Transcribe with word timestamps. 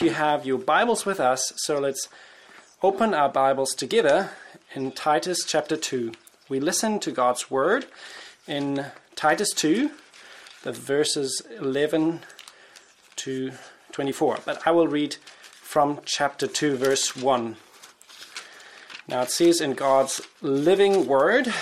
if 0.00 0.04
you 0.06 0.12
have 0.14 0.46
your 0.46 0.56
Bibles 0.56 1.04
with 1.04 1.20
us, 1.20 1.52
so 1.56 1.78
let's 1.78 2.08
open 2.82 3.12
our 3.12 3.28
Bibles 3.28 3.74
together 3.74 4.30
in 4.74 4.92
Titus 4.92 5.44
chapter 5.46 5.76
2. 5.76 6.12
We 6.48 6.58
listen 6.58 7.00
to 7.00 7.10
God's 7.10 7.50
Word 7.50 7.84
in 8.48 8.86
Titus 9.14 9.52
2, 9.52 9.90
the 10.62 10.72
verses 10.72 11.42
11 11.58 12.20
to 13.16 13.52
24. 13.92 14.38
But 14.46 14.66
I 14.66 14.70
will 14.70 14.88
read 14.88 15.16
from 15.60 16.00
chapter 16.06 16.46
2, 16.46 16.76
verse 16.76 17.14
1. 17.14 17.56
Now 19.06 19.20
it 19.20 19.30
says 19.30 19.60
in 19.60 19.74
God's 19.74 20.22
living 20.40 21.06
Word 21.06 21.52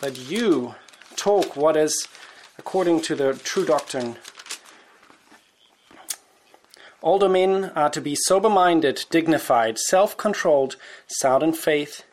that 0.00 0.16
you 0.16 0.76
talk 1.16 1.54
what 1.54 1.76
is 1.76 2.08
according 2.56 3.02
to 3.02 3.14
the 3.14 3.34
true 3.34 3.66
doctrine 3.66 4.16
Older 7.02 7.28
men 7.28 7.72
are 7.74 7.90
to 7.90 8.00
be 8.00 8.14
sober 8.14 8.48
minded, 8.48 9.04
dignified, 9.10 9.78
self 9.78 10.16
controlled, 10.16 10.76
sound 11.08 11.42
in 11.42 11.52
faith, 11.52 12.04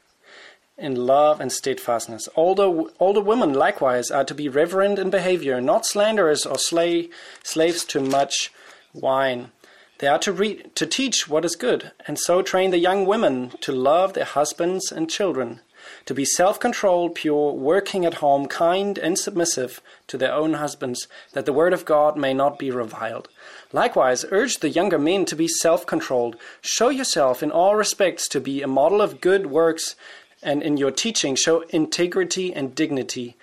in 0.80 0.96
love 0.96 1.40
and 1.40 1.52
steadfastness. 1.52 2.28
Older, 2.36 2.90
older 3.00 3.22
women 3.22 3.54
likewise 3.54 4.10
are 4.10 4.24
to 4.24 4.34
be 4.34 4.50
reverent 4.50 4.98
in 4.98 5.12
behavior, 5.12 5.62
not 5.62 5.86
slanderers 5.86 6.46
or 6.46 6.58
slay, 6.58 7.10
slaves 7.44 7.86
to 7.86 8.00
much 8.00 8.52
wine. 8.94 9.52
They 10.00 10.08
are 10.08 10.20
to, 10.20 10.32
read, 10.32 10.76
to 10.76 10.88
teach 10.88 11.28
what 11.28 11.46
is 11.46 11.56
good, 11.56 11.92
and 12.08 12.18
so 12.18 12.42
train 12.42 12.72
the 12.72 12.80
young 12.80 13.06
women 13.06 13.52
to 13.62 13.72
love 13.72 14.14
their 14.14 14.26
husbands 14.26 14.92
and 14.92 15.10
children, 15.10 15.60
to 16.06 16.14
be 16.14 16.26
self 16.26 16.60
controlled, 16.60 17.16
pure, 17.16 17.52
working 17.52 18.06
at 18.06 18.16
home, 18.16 18.48
kind, 18.48 18.98
and 18.98 19.20
submissive 19.20 19.82
to 20.08 20.18
their 20.18 20.34
own 20.34 20.54
husbands, 20.54 21.08
that 21.34 21.46
the 21.46 21.54
word 21.54 21.74
of 21.74 21.86
God 21.86 22.18
may 22.18 22.34
not 22.34 22.58
be 22.58 22.72
reviled. 22.72 23.28
Likewise, 23.72 24.26
urge 24.32 24.58
the 24.58 24.70
younger 24.70 24.98
men 24.98 25.26
to 25.26 25.36
be 25.36 25.48
self 25.48 25.86
controlled. 25.86 26.36
Show 26.62 26.90
yourself 26.90 27.44
in 27.44 27.52
all 27.52 27.76
respects 27.76 28.28
to 28.30 28.42
be 28.42 28.62
a 28.62 28.68
model 28.68 29.02
of 29.02 29.22
good 29.22 29.48
works, 29.48 29.96
and 30.42 30.64
in 30.64 30.78
your 30.78 30.92
teaching 30.92 31.36
show 31.36 31.62
integrity 31.70 32.54
and 32.54 32.74
dignity, 32.74 33.36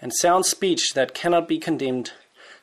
and 0.00 0.12
sound 0.12 0.46
speech 0.46 0.94
that 0.94 1.14
cannot 1.14 1.46
be 1.46 1.58
condemned, 1.58 2.12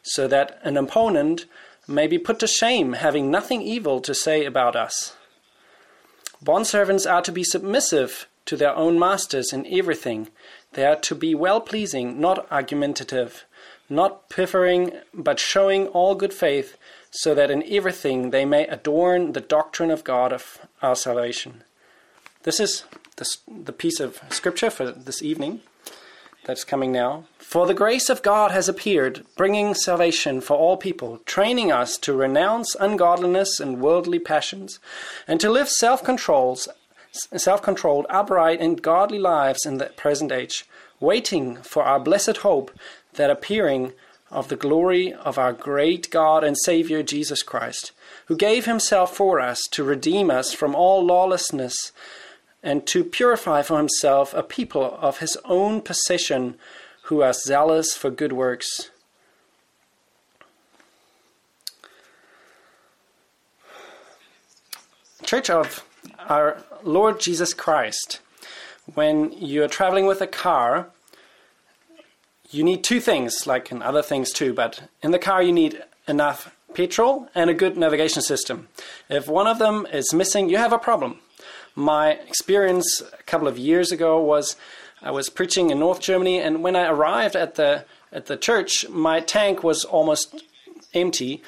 so 0.03 0.27
that 0.27 0.59
an 0.63 0.75
opponent 0.75 1.45
may 1.87 2.07
be 2.07 2.17
put 2.17 2.39
to 2.39 2.47
shame, 2.47 2.93
having 2.93 3.31
nothing 3.31 3.61
evil 3.61 4.01
to 4.01 4.13
say 4.13 4.43
about 4.43 4.75
us. 4.75 5.15
Bondservants 6.43 7.09
are 7.09 7.21
to 7.21 7.31
be 7.31 7.43
submissive 7.43 8.27
to 8.45 8.57
their 8.57 8.75
own 8.75 8.99
masters 8.99 9.53
in 9.53 9.65
everything. 9.71 10.27
They 10.73 10.85
are 10.85 10.97
to 10.97 11.15
be 11.15 11.33
well 11.33 11.61
pleasing, 11.61 12.19
not 12.19 12.45
argumentative, 12.51 13.45
not 13.89 14.29
piffering, 14.29 14.91
but 15.13 15.39
showing 15.39 15.87
all 15.87 16.15
good 16.15 16.33
faith 16.33 16.77
so 17.17 17.33
that 17.33 17.49
in 17.49 17.63
everything 17.67 18.31
they 18.31 18.43
may 18.45 18.67
adorn 18.67 19.31
the 19.31 19.41
doctrine 19.41 19.89
of 19.89 20.03
God 20.03 20.33
of 20.33 20.67
our 20.81 20.95
salvation. 20.95 21.63
This 22.43 22.59
is 22.59 22.83
the, 23.15 23.25
the 23.47 23.71
piece 23.71 23.99
of 24.01 24.19
scripture 24.29 24.69
for 24.69 24.91
this 24.91 25.23
evening 25.23 25.61
that's 26.43 26.65
coming 26.65 26.91
now. 26.91 27.23
For 27.39 27.65
the 27.65 27.73
grace 27.73 28.09
of 28.09 28.21
God 28.21 28.51
has 28.51 28.67
appeared, 28.67 29.25
bringing 29.37 29.73
salvation 29.73 30.41
for 30.41 30.57
all 30.57 30.77
people, 30.77 31.19
training 31.25 31.71
us 31.71 31.97
to 31.99 32.13
renounce 32.13 32.75
ungodliness 32.75 33.59
and 33.59 33.79
worldly 33.79 34.19
passions, 34.19 34.79
and 35.27 35.39
to 35.39 35.49
live 35.49 35.69
self-controlled, 35.69 36.67
self-controlled, 37.13 38.05
upright, 38.09 38.59
and 38.59 38.81
godly 38.81 39.19
lives 39.19 39.65
in 39.65 39.77
the 39.77 39.85
present 39.85 40.31
age, 40.31 40.65
waiting 40.99 41.55
for 41.57 41.83
our 41.83 41.99
blessed 41.99 42.37
hope 42.37 42.71
that 43.13 43.29
appearing 43.29 43.93
of 44.35 44.49
the 44.49 44.55
glory 44.57 45.13
of 45.13 45.37
our 45.37 45.53
great 45.53 46.11
God 46.11 46.43
and 46.43 46.57
Savior 46.57 47.01
Jesus 47.01 47.41
Christ, 47.41 47.93
who 48.25 48.35
gave 48.35 48.65
himself 48.65 49.15
for 49.15 49.39
us 49.39 49.61
to 49.71 49.83
redeem 49.83 50.29
us 50.29 50.53
from 50.53 50.75
all 50.75 51.03
lawlessness 51.03 51.93
and 52.61 52.85
to 52.87 53.03
purify 53.03 53.61
for 53.61 53.77
himself 53.77 54.33
a 54.33 54.43
people 54.43 54.97
of 54.99 55.19
his 55.19 55.37
own 55.45 55.81
possession 55.81 56.55
who 57.03 57.21
are 57.21 57.33
zealous 57.33 57.95
for 57.95 58.09
good 58.09 58.33
works. 58.33 58.91
Church 65.23 65.49
of 65.49 65.87
our 66.27 66.63
Lord 66.83 67.19
Jesus 67.19 67.53
Christ, 67.53 68.19
when 68.93 69.31
you're 69.31 69.67
traveling 69.67 70.05
with 70.05 70.21
a 70.21 70.27
car, 70.27 70.89
you 72.51 72.63
need 72.63 72.83
two 72.83 72.99
things, 72.99 73.47
like 73.47 73.71
in 73.71 73.81
other 73.81 74.01
things 74.01 74.31
too, 74.31 74.53
but 74.53 74.83
in 75.01 75.11
the 75.11 75.19
car 75.19 75.41
you 75.41 75.51
need 75.51 75.81
enough 76.07 76.55
petrol 76.73 77.29
and 77.33 77.49
a 77.49 77.53
good 77.53 77.77
navigation 77.77 78.21
system. 78.21 78.67
If 79.09 79.27
one 79.27 79.47
of 79.47 79.59
them 79.59 79.87
is 79.91 80.13
missing, 80.13 80.49
you 80.49 80.57
have 80.57 80.73
a 80.73 80.77
problem. 80.77 81.19
My 81.75 82.11
experience 82.11 83.01
a 83.17 83.23
couple 83.23 83.47
of 83.47 83.57
years 83.57 83.91
ago 83.91 84.21
was 84.21 84.55
I 85.01 85.11
was 85.11 85.29
preaching 85.29 85.69
in 85.69 85.79
North 85.79 85.99
Germany, 85.99 86.39
and 86.39 86.63
when 86.63 86.75
I 86.75 86.89
arrived 86.89 87.35
at 87.35 87.55
the 87.55 87.85
at 88.11 88.27
the 88.27 88.37
church, 88.37 88.87
my 88.89 89.19
tank 89.19 89.63
was 89.63 89.83
almost 89.83 90.43
empty. 90.93 91.43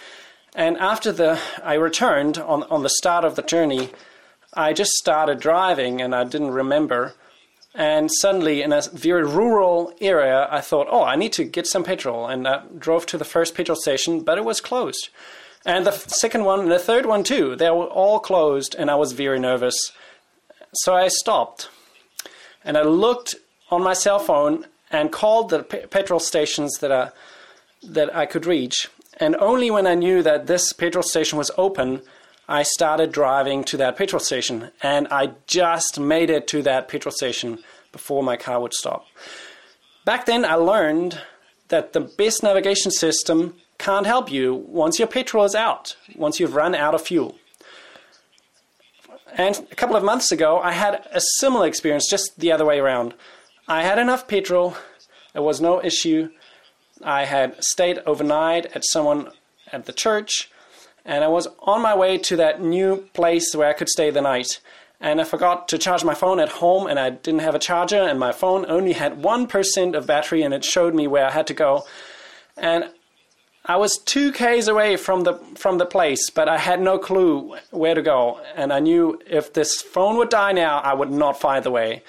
And 0.53 0.77
after 0.77 1.11
the 1.11 1.39
I 1.63 1.75
returned 1.75 2.37
on 2.37 2.63
on 2.63 2.83
the 2.83 2.89
start 2.89 3.23
of 3.23 3.35
the 3.35 3.41
journey, 3.41 3.89
I 4.53 4.73
just 4.73 4.91
started 4.91 5.39
driving, 5.39 6.01
and 6.01 6.13
I 6.13 6.23
didn't 6.23 6.51
remember 6.51 7.13
and 7.77 8.09
suddenly, 8.11 8.63
in 8.63 8.73
a 8.73 8.81
very 8.91 9.23
rural 9.23 9.93
area, 10.01 10.47
I 10.49 10.61
thought, 10.61 10.87
oh, 10.89 11.03
I 11.03 11.15
need 11.15 11.31
to 11.33 11.43
get 11.43 11.67
some 11.67 11.83
petrol. 11.83 12.25
And 12.25 12.47
I 12.47 12.63
drove 12.75 13.05
to 13.05 13.19
the 13.19 13.23
first 13.23 13.53
petrol 13.53 13.75
station, 13.75 14.21
but 14.21 14.39
it 14.39 14.43
was 14.43 14.59
closed. 14.59 15.09
And 15.63 15.85
the 15.85 15.91
second 15.91 16.43
one 16.43 16.61
and 16.61 16.71
the 16.71 16.79
third 16.79 17.05
one, 17.05 17.23
too. 17.23 17.55
They 17.55 17.69
were 17.69 17.85
all 17.85 18.19
closed, 18.19 18.73
and 18.73 18.89
I 18.89 18.95
was 18.95 19.11
very 19.11 19.37
nervous. 19.37 19.91
So 20.73 20.95
I 20.95 21.07
stopped. 21.07 21.69
And 22.63 22.77
I 22.77 22.81
looked 22.81 23.35
on 23.69 23.83
my 23.83 23.93
cell 23.93 24.17
phone 24.17 24.65
and 24.89 25.11
called 25.11 25.51
the 25.51 25.61
pe- 25.61 25.85
petrol 25.85 26.19
stations 26.19 26.79
that 26.79 26.91
I, 26.91 27.11
that 27.83 28.15
I 28.15 28.25
could 28.25 28.47
reach. 28.47 28.89
And 29.17 29.35
only 29.35 29.69
when 29.69 29.85
I 29.85 29.93
knew 29.93 30.23
that 30.23 30.47
this 30.47 30.73
petrol 30.73 31.03
station 31.03 31.37
was 31.37 31.51
open, 31.59 32.01
I 32.47 32.63
started 32.63 33.11
driving 33.11 33.65
to 33.65 33.77
that 33.77 33.97
petrol 33.97 34.21
station, 34.21 34.71
and 34.81 35.07
I 35.09 35.31
just 35.47 35.99
made 35.99 36.29
it 36.29 36.47
to 36.47 36.61
that 36.61 36.87
petrol 36.87 37.11
station 37.11 37.59
before 37.91 38.23
my 38.23 38.37
car 38.37 38.61
would 38.61 38.73
stop. 38.73 39.05
Back 40.05 40.25
then, 40.25 40.45
I 40.45 40.55
learned 40.55 41.21
that 41.67 41.91
the 41.91 41.99
best 41.99 42.43
navigation 42.43 42.91
system 42.91 43.55
can't 43.77 44.05
help 44.05 44.31
you 44.31 44.55
once 44.55 44.97
your 44.97 45.09
petrol 45.09 45.43
is 45.43 45.55
out, 45.55 45.97
once 46.15 46.39
you've 46.39 46.55
run 46.55 46.73
out 46.73 46.95
of 46.95 47.01
fuel. 47.01 47.35
And 49.33 49.67
a 49.69 49.75
couple 49.75 49.97
of 49.97 50.03
months 50.03 50.31
ago, 50.31 50.59
I 50.59 50.71
had 50.71 51.05
a 51.11 51.19
similar 51.19 51.67
experience, 51.67 52.09
just 52.09 52.39
the 52.39 52.53
other 52.53 52.65
way 52.65 52.79
around. 52.79 53.13
I 53.67 53.83
had 53.83 53.99
enough 53.99 54.27
petrol, 54.27 54.77
there 55.33 55.41
was 55.41 55.59
no 55.59 55.83
issue. 55.83 56.29
I 57.03 57.25
had 57.25 57.61
stayed 57.63 57.99
overnight 58.05 58.67
at 58.73 58.85
someone 58.85 59.31
at 59.71 59.85
the 59.85 59.93
church 59.93 60.49
and 61.07 61.23
I 61.23 61.29
was 61.29 61.47
on 61.61 61.81
my 61.81 61.95
way 61.95 62.17
to 62.19 62.35
that 62.35 62.61
new 62.61 62.97
place 63.13 63.55
where 63.55 63.69
I 63.69 63.73
could 63.73 63.89
stay 63.89 64.11
the 64.11 64.21
night. 64.21 64.59
And 64.99 65.21
I 65.21 65.23
forgot 65.23 65.67
to 65.69 65.77
charge 65.77 66.03
my 66.03 66.13
phone 66.13 66.39
at 66.39 66.49
home, 66.49 66.85
and 66.85 66.99
I 66.99 67.11
didn't 67.11 67.41
have 67.41 67.55
a 67.55 67.59
charger, 67.59 68.01
and 68.01 68.19
my 68.19 68.31
phone 68.31 68.65
only 68.67 68.93
had 68.93 69.21
1% 69.21 69.95
of 69.95 70.07
battery, 70.07 70.41
and 70.41 70.53
it 70.53 70.65
showed 70.65 70.93
me 70.93 71.07
where 71.07 71.25
I 71.25 71.31
had 71.31 71.47
to 71.47 71.53
go. 71.53 71.85
And 72.57 72.89
I 73.63 73.75
was 73.75 73.97
two 73.97 74.31
k's 74.31 74.67
away 74.67 74.95
from 74.95 75.23
the 75.23 75.33
from 75.55 75.77
the 75.77 75.85
place, 75.85 76.29
but 76.29 76.47
I 76.47 76.57
had 76.57 76.81
no 76.81 76.97
clue 76.97 77.57
where 77.69 77.95
to 77.95 78.01
go, 78.01 78.41
and 78.55 78.71
I 78.71 78.79
knew 78.79 79.19
if 79.27 79.51
this 79.53 79.81
phone 79.81 80.17
would 80.17 80.29
die 80.29 80.53
now, 80.53 80.79
I 80.79 80.93
would 80.93 81.11
not 81.11 81.39
find 81.39 81.65
the 81.65 81.71
way. 81.71 82.01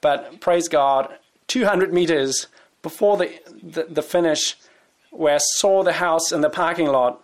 But 0.00 0.40
praise 0.40 0.68
God, 0.68 1.12
200 1.48 1.92
meters 1.92 2.46
before 2.80 3.16
the 3.16 3.32
the, 3.60 3.84
the 3.90 4.02
finish, 4.02 4.56
where 5.10 5.34
I 5.34 5.38
saw 5.38 5.82
the 5.82 5.94
house 5.94 6.30
in 6.30 6.42
the 6.42 6.50
parking 6.50 6.86
lot, 6.86 7.23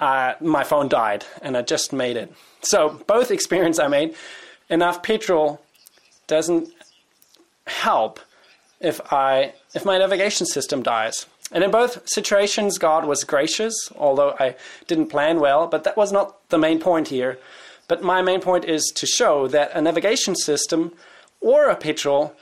uh, 0.00 0.34
my 0.40 0.64
phone 0.64 0.88
died 0.88 1.24
and 1.42 1.56
I 1.56 1.62
just 1.62 1.92
made 1.92 2.16
it. 2.16 2.32
So 2.62 3.00
both 3.06 3.30
experience 3.30 3.78
I 3.78 3.86
made, 3.86 4.16
enough 4.68 5.02
petrol 5.02 5.60
doesn't 6.26 6.68
help 7.66 8.18
if 8.80 9.00
I 9.12 9.52
if 9.74 9.84
my 9.84 9.98
navigation 9.98 10.46
system 10.46 10.82
dies. 10.82 11.26
And 11.52 11.62
in 11.64 11.70
both 11.70 12.08
situations, 12.08 12.78
God 12.78 13.04
was 13.04 13.24
gracious, 13.24 13.74
although 13.96 14.36
I 14.38 14.54
didn't 14.86 15.08
plan 15.08 15.40
well, 15.40 15.66
but 15.66 15.84
that 15.84 15.96
was 15.96 16.12
not 16.12 16.48
the 16.48 16.58
main 16.58 16.78
point 16.78 17.08
here. 17.08 17.38
But 17.88 18.02
my 18.02 18.22
main 18.22 18.40
point 18.40 18.64
is 18.64 18.92
to 18.94 19.06
show 19.06 19.48
that 19.48 19.72
a 19.74 19.82
navigation 19.82 20.36
system 20.36 20.92
or 21.40 21.68
a 21.68 21.74
petrol 21.74 22.34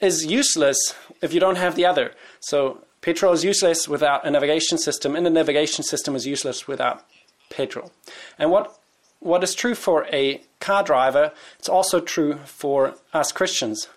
is 0.00 0.26
useless 0.26 0.94
if 1.22 1.32
you 1.32 1.38
don't 1.38 1.56
have 1.56 1.76
the 1.76 1.86
other. 1.86 2.12
So 2.40 2.82
Petrol 3.04 3.34
is 3.34 3.44
useless 3.44 3.86
without 3.86 4.26
a 4.26 4.30
navigation 4.30 4.78
system, 4.78 5.14
and 5.14 5.26
the 5.26 5.30
navigation 5.30 5.84
system 5.84 6.16
is 6.16 6.26
useless 6.26 6.66
without 6.66 7.04
petrol. 7.50 7.92
And 8.38 8.50
what 8.50 8.80
what 9.20 9.44
is 9.44 9.54
true 9.54 9.74
for 9.74 10.06
a 10.10 10.40
car 10.58 10.82
driver, 10.82 11.32
it's 11.58 11.68
also 11.68 12.00
true 12.00 12.38
for 12.46 12.94
us 13.12 13.30
Christians. 13.30 13.88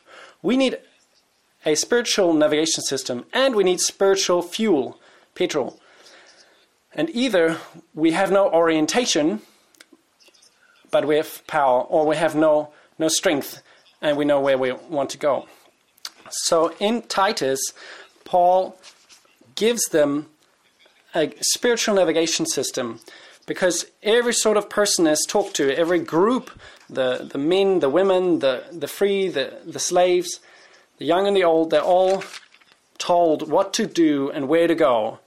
We 0.41 0.57
need 0.57 0.79
a 1.65 1.75
spiritual 1.75 2.33
navigation 2.33 2.83
system 2.83 3.23
and 3.31 3.55
we 3.55 3.63
need 3.63 3.79
spiritual 3.79 4.41
fuel, 4.41 4.99
petrol. 5.35 5.79
And 6.93 7.09
either 7.11 7.59
we 7.93 8.11
have 8.11 8.29
no 8.29 8.49
orientation, 8.49 9.41
but 10.91 11.07
we 11.07 11.15
have 11.15 11.47
power, 11.47 11.81
or 11.83 12.05
we 12.05 12.17
have 12.17 12.35
no, 12.35 12.73
no 12.99 13.07
strength 13.07 13.61
and 14.01 14.17
we 14.17 14.25
know 14.25 14.41
where 14.41 14.57
we 14.57 14.73
want 14.73 15.09
to 15.11 15.17
go. 15.17 15.47
So 16.29 16.73
in 16.79 17.03
Titus, 17.03 17.61
Paul 18.25 18.77
gives 19.57 19.83
them 19.89 20.27
a 21.13 21.33
spiritual 21.41 21.95
navigation 21.95 22.45
system 22.45 23.01
because 23.45 23.85
every 24.03 24.33
sort 24.33 24.55
of 24.55 24.69
person 24.69 25.07
is 25.07 25.25
talked 25.27 25.55
to, 25.55 25.75
every 25.75 25.99
group, 25.99 26.51
the, 26.89 27.27
the 27.29 27.37
men, 27.37 27.79
the 27.79 27.89
women, 27.89 28.39
the, 28.39 28.63
the 28.71 28.87
free, 28.87 29.27
the, 29.27 29.59
the 29.65 29.79
slaves, 29.79 30.39
the 30.97 31.05
young 31.05 31.27
and 31.27 31.35
the 31.35 31.43
old, 31.43 31.71
they're 31.71 31.81
all 31.81 32.23
told 32.97 33.49
what 33.49 33.73
to 33.73 33.85
do 33.85 34.29
and 34.31 34.47
where 34.47 34.67
to 34.67 34.75
go. 34.75 35.19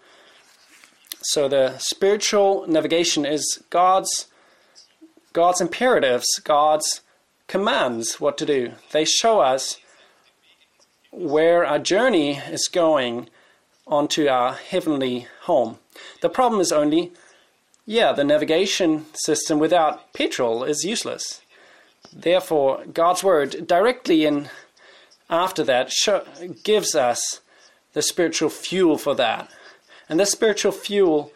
So 1.23 1.49
the 1.49 1.77
spiritual 1.79 2.67
navigation 2.67 3.27
is 3.27 3.63
God's 3.69 4.27
God's 5.33 5.61
imperatives, 5.61 6.27
God's 6.43 7.03
commands 7.47 8.21
what 8.21 8.37
to 8.39 8.47
do. 8.47 8.73
They 8.91 9.05
show 9.05 9.41
us 9.41 9.79
where 11.13 11.65
our 11.65 11.79
journey 11.79 12.39
is 12.39 12.67
going 12.67 13.29
onto 13.91 14.29
our 14.29 14.55
heavenly 14.55 15.27
home. 15.43 15.79
The 16.23 16.31
problem 16.31 16.61
is 16.61 16.73
only, 16.73 17.13
yeah, 17.85 18.13
the 18.13 18.25
navigation 18.25 19.07
system 19.13 19.59
without 19.59 20.13
petrol 20.15 20.65
is 20.65 20.85
useless. 20.85 21.43
Therefore, 22.13 22.85
God's 22.93 23.23
word 23.23 23.67
directly 23.67 24.25
in 24.25 24.49
after 25.29 25.63
that 25.65 25.93
gives 26.63 26.95
us 26.95 27.41
the 27.93 28.03
spiritual 28.03 28.51
fuel 28.51 28.97
for 28.97 29.15
that. 29.17 29.51
And 30.09 30.19
this 30.19 30.31
spiritual 30.31 30.73
fuel 30.73 31.33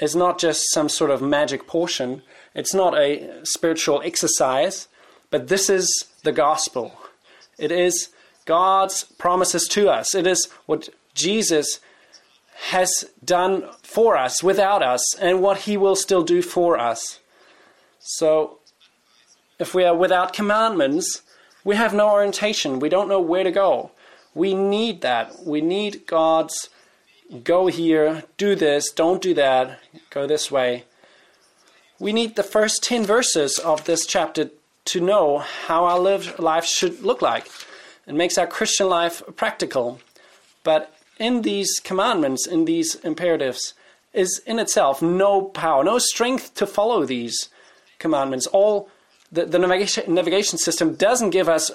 is 0.00 0.14
not 0.14 0.38
just 0.38 0.72
some 0.72 0.88
sort 0.88 1.10
of 1.10 1.22
magic 1.22 1.66
portion, 1.66 2.22
it's 2.54 2.74
not 2.74 2.96
a 2.96 3.40
spiritual 3.44 4.02
exercise, 4.04 4.88
but 5.30 5.48
this 5.48 5.70
is 5.70 6.04
the 6.22 6.32
gospel. 6.32 6.92
It 7.58 7.72
is 7.72 8.10
God's 8.44 9.04
promises 9.04 9.66
to 9.68 9.88
us. 9.88 10.14
It 10.14 10.26
is 10.26 10.48
what 10.66 10.88
Jesus 11.14 11.80
has 12.70 13.04
done 13.24 13.68
for 13.82 14.16
us, 14.16 14.42
without 14.42 14.82
us, 14.82 15.14
and 15.16 15.42
what 15.42 15.58
he 15.58 15.76
will 15.76 15.96
still 15.96 16.22
do 16.22 16.42
for 16.42 16.78
us. 16.78 17.18
So, 17.98 18.58
if 19.58 19.74
we 19.74 19.84
are 19.84 19.96
without 19.96 20.32
commandments, 20.32 21.22
we 21.64 21.76
have 21.76 21.92
no 21.92 22.10
orientation. 22.10 22.78
We 22.78 22.88
don't 22.88 23.08
know 23.08 23.20
where 23.20 23.44
to 23.44 23.50
go. 23.50 23.90
We 24.34 24.54
need 24.54 25.00
that. 25.02 25.44
We 25.44 25.60
need 25.60 26.06
God's 26.06 26.68
go 27.44 27.66
here, 27.66 28.24
do 28.36 28.54
this, 28.54 28.90
don't 28.90 29.22
do 29.22 29.34
that, 29.34 29.78
go 30.10 30.26
this 30.26 30.50
way. 30.50 30.84
We 31.98 32.12
need 32.12 32.36
the 32.36 32.42
first 32.42 32.82
10 32.82 33.04
verses 33.04 33.58
of 33.58 33.84
this 33.84 34.06
chapter 34.06 34.50
to 34.86 35.00
know 35.00 35.38
how 35.38 35.84
our 35.84 35.98
life 36.38 36.64
should 36.64 37.02
look 37.02 37.22
like. 37.22 37.48
It 38.06 38.14
makes 38.14 38.36
our 38.36 38.46
Christian 38.46 38.88
life 38.88 39.22
practical. 39.36 40.00
But 40.64 40.94
in 41.22 41.42
these 41.42 41.78
commandments, 41.78 42.46
in 42.46 42.64
these 42.64 42.96
imperatives, 42.96 43.74
is 44.12 44.42
in 44.46 44.58
itself 44.58 45.00
no 45.00 45.42
power, 45.42 45.84
no 45.84 45.98
strength 45.98 46.54
to 46.54 46.66
follow 46.66 47.04
these 47.04 47.48
commandments. 47.98 48.46
All 48.48 48.88
the, 49.30 49.46
the 49.46 49.58
navigation, 49.58 50.14
navigation 50.14 50.58
system 50.58 50.94
doesn't 50.94 51.30
give 51.30 51.48
us 51.48 51.70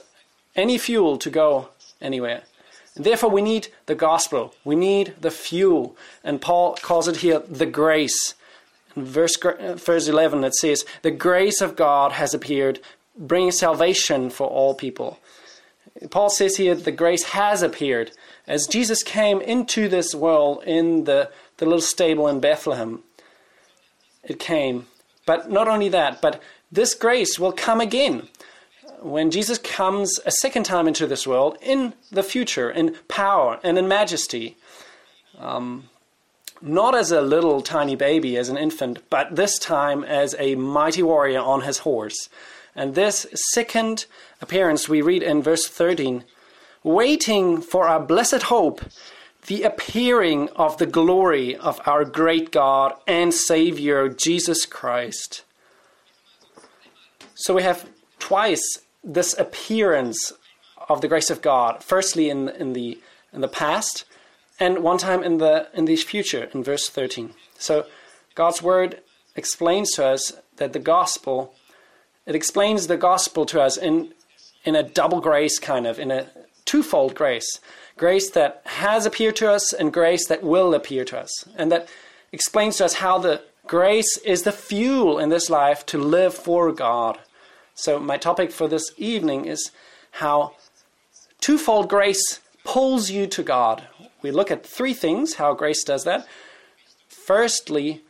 any 0.56 0.78
fuel 0.78 1.18
to 1.18 1.30
go 1.30 1.70
anywhere. 2.02 2.44
And 2.96 3.06
therefore, 3.06 3.30
we 3.30 3.42
need 3.42 3.70
the 3.86 3.96
gospel. 3.96 4.54
We 4.66 4.76
need 4.76 5.14
the 5.22 5.32
fuel. 5.32 5.96
And 6.24 6.42
Paul 6.42 6.76
calls 6.82 7.08
it 7.08 7.18
here 7.18 7.40
the 7.40 7.66
grace. 7.66 8.34
In 8.96 9.06
verse, 9.06 9.38
verse 9.38 10.08
11, 10.08 10.44
it 10.44 10.56
says, 10.56 10.84
The 11.04 11.12
grace 11.12 11.62
of 11.62 11.76
God 11.76 12.12
has 12.14 12.34
appeared, 12.34 12.80
bringing 13.16 13.52
salvation 13.52 14.30
for 14.30 14.48
all 14.48 14.74
people. 14.74 15.20
Paul 16.10 16.30
says 16.30 16.58
here, 16.58 16.76
the 16.76 16.92
grace 16.92 17.24
has 17.24 17.62
appeared. 17.62 18.12
As 18.48 18.68
Jesus 18.68 19.04
came 19.04 19.42
into 19.42 19.88
this 19.88 20.14
world 20.14 20.64
in 20.66 21.06
the, 21.06 21.30
the 21.58 21.66
little 21.66 21.82
stable 21.82 22.28
in 22.28 22.40
Bethlehem, 22.40 23.04
it 24.24 24.40
came. 24.40 24.88
But 25.26 25.52
not 25.52 25.68
only 25.68 25.90
that, 25.90 26.22
but 26.22 26.42
this 26.72 26.94
grace 26.94 27.40
will 27.40 27.52
come 27.52 27.82
again 27.82 28.28
when 29.02 29.32
Jesus 29.32 29.58
comes 29.58 30.20
a 30.26 30.32
second 30.32 30.64
time 30.64 30.88
into 30.88 31.08
this 31.08 31.28
world 31.28 31.58
in 31.62 31.94
the 32.12 32.24
future, 32.24 32.70
in 32.70 32.96
power 33.08 33.60
and 33.64 33.78
in 33.78 33.88
majesty. 33.88 34.58
Um, 35.38 35.90
not 36.62 36.96
as 36.96 37.12
a 37.12 37.22
little 37.22 37.62
tiny 37.62 37.96
baby, 37.96 38.38
as 38.38 38.50
an 38.50 38.58
infant, 38.58 39.00
but 39.10 39.36
this 39.36 39.60
time 39.60 40.04
as 40.04 40.36
a 40.40 40.56
mighty 40.56 41.04
warrior 41.04 41.40
on 41.40 41.62
his 41.62 41.80
horse. 41.80 42.30
And 42.78 42.94
this 42.94 43.26
second 43.54 44.06
appearance 44.40 44.88
we 44.88 45.02
read 45.02 45.24
in 45.24 45.42
verse 45.42 45.68
13 45.68 46.24
waiting 46.84 47.60
for 47.60 47.88
our 47.88 48.00
blessed 48.00 48.44
hope, 48.44 48.82
the 49.48 49.64
appearing 49.64 50.48
of 50.56 50.78
the 50.78 50.86
glory 50.86 51.56
of 51.56 51.82
our 51.86 52.06
great 52.06 52.52
God 52.52 52.94
and 53.08 53.34
Savior, 53.34 54.08
Jesus 54.08 54.66
Christ. 54.66 55.44
So 57.34 57.56
we 57.56 57.64
have 57.64 57.90
twice 58.20 58.80
this 59.04 59.38
appearance 59.38 60.32
of 60.88 61.02
the 61.02 61.08
grace 61.08 61.30
of 61.30 61.42
God, 61.42 61.84
firstly 61.84 62.30
in, 62.30 62.48
in, 62.48 62.74
the, 62.74 63.00
in 63.34 63.42
the 63.42 63.48
past, 63.48 64.06
and 64.60 64.80
one 64.80 64.98
time 64.98 65.24
in 65.24 65.40
the, 65.40 65.68
in 65.74 65.86
the 65.86 65.96
future, 65.96 66.50
in 66.54 66.64
verse 66.64 66.90
13. 66.90 67.34
So 67.58 67.86
God's 68.36 68.62
word 68.62 69.02
explains 69.36 69.92
to 69.94 70.06
us 70.06 70.34
that 70.58 70.74
the 70.74 70.80
gospel, 70.80 71.54
it 72.28 72.36
explains 72.36 72.86
the 72.86 72.98
gospel 72.98 73.48
to 73.48 73.60
us 73.60 73.78
in, 73.78 74.14
in 74.64 74.76
a 74.76 74.84
double 74.84 75.22
grace, 75.22 75.58
kind 75.58 75.88
of, 75.88 75.98
in 75.98 76.12
a 76.12 76.28
twofold 76.66 77.16
grace 77.16 77.60
grace 77.98 78.30
that 78.32 78.62
has 78.66 79.06
appeared 79.06 79.36
to 79.36 79.52
us 79.52 79.74
and 79.74 79.92
grace 79.92 80.28
that 80.28 80.44
will 80.44 80.74
appear 80.74 81.04
to 81.04 81.20
us. 81.20 81.46
And 81.58 81.72
that 81.72 81.90
explains 82.32 82.78
to 82.78 82.86
us 82.86 82.94
how 82.94 83.18
the 83.18 83.42
grace 83.66 84.18
is 84.20 84.44
the 84.44 84.52
fuel 84.52 85.20
in 85.20 85.30
this 85.30 85.50
life 85.50 85.86
to 85.88 85.98
live 85.98 86.34
for 86.34 86.72
God. 86.72 87.20
So, 87.74 88.00
my 88.00 88.18
topic 88.18 88.52
for 88.52 88.68
this 88.68 88.92
evening 88.98 89.46
is 89.46 89.72
how 90.12 90.54
twofold 91.42 91.90
grace 91.90 92.40
pulls 92.64 93.10
you 93.10 93.28
to 93.28 93.44
God. 93.44 93.88
We 94.22 94.32
look 94.32 94.50
at 94.50 94.66
three 94.66 94.94
things 94.94 95.36
how 95.36 95.54
grace 95.54 95.84
does 95.84 96.04
that. 96.06 96.28
Firstly, 97.08 98.02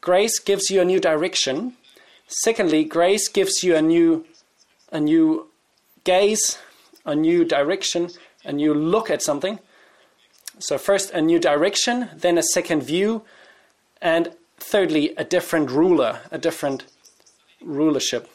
grace 0.00 0.38
gives 0.38 0.70
you 0.70 0.80
a 0.80 0.84
new 0.84 1.00
direction. 1.00 1.74
Secondly, 2.40 2.84
grace 2.84 3.28
gives 3.28 3.62
you 3.62 3.76
a 3.76 3.82
new 3.82 4.24
a 4.90 5.00
new 5.00 5.48
gaze, 6.04 6.58
a 7.04 7.14
new 7.14 7.44
direction, 7.44 8.10
a 8.44 8.52
new 8.52 8.72
look 8.74 9.10
at 9.10 9.22
something. 9.22 9.58
So 10.58 10.78
first 10.78 11.10
a 11.12 11.20
new 11.20 11.38
direction, 11.38 12.08
then 12.14 12.38
a 12.38 12.42
second 12.42 12.82
view, 12.82 13.22
and 14.00 14.32
thirdly 14.58 15.14
a 15.16 15.24
different 15.24 15.70
ruler, 15.70 16.20
a 16.30 16.38
different 16.38 16.84
rulership. 17.62 18.28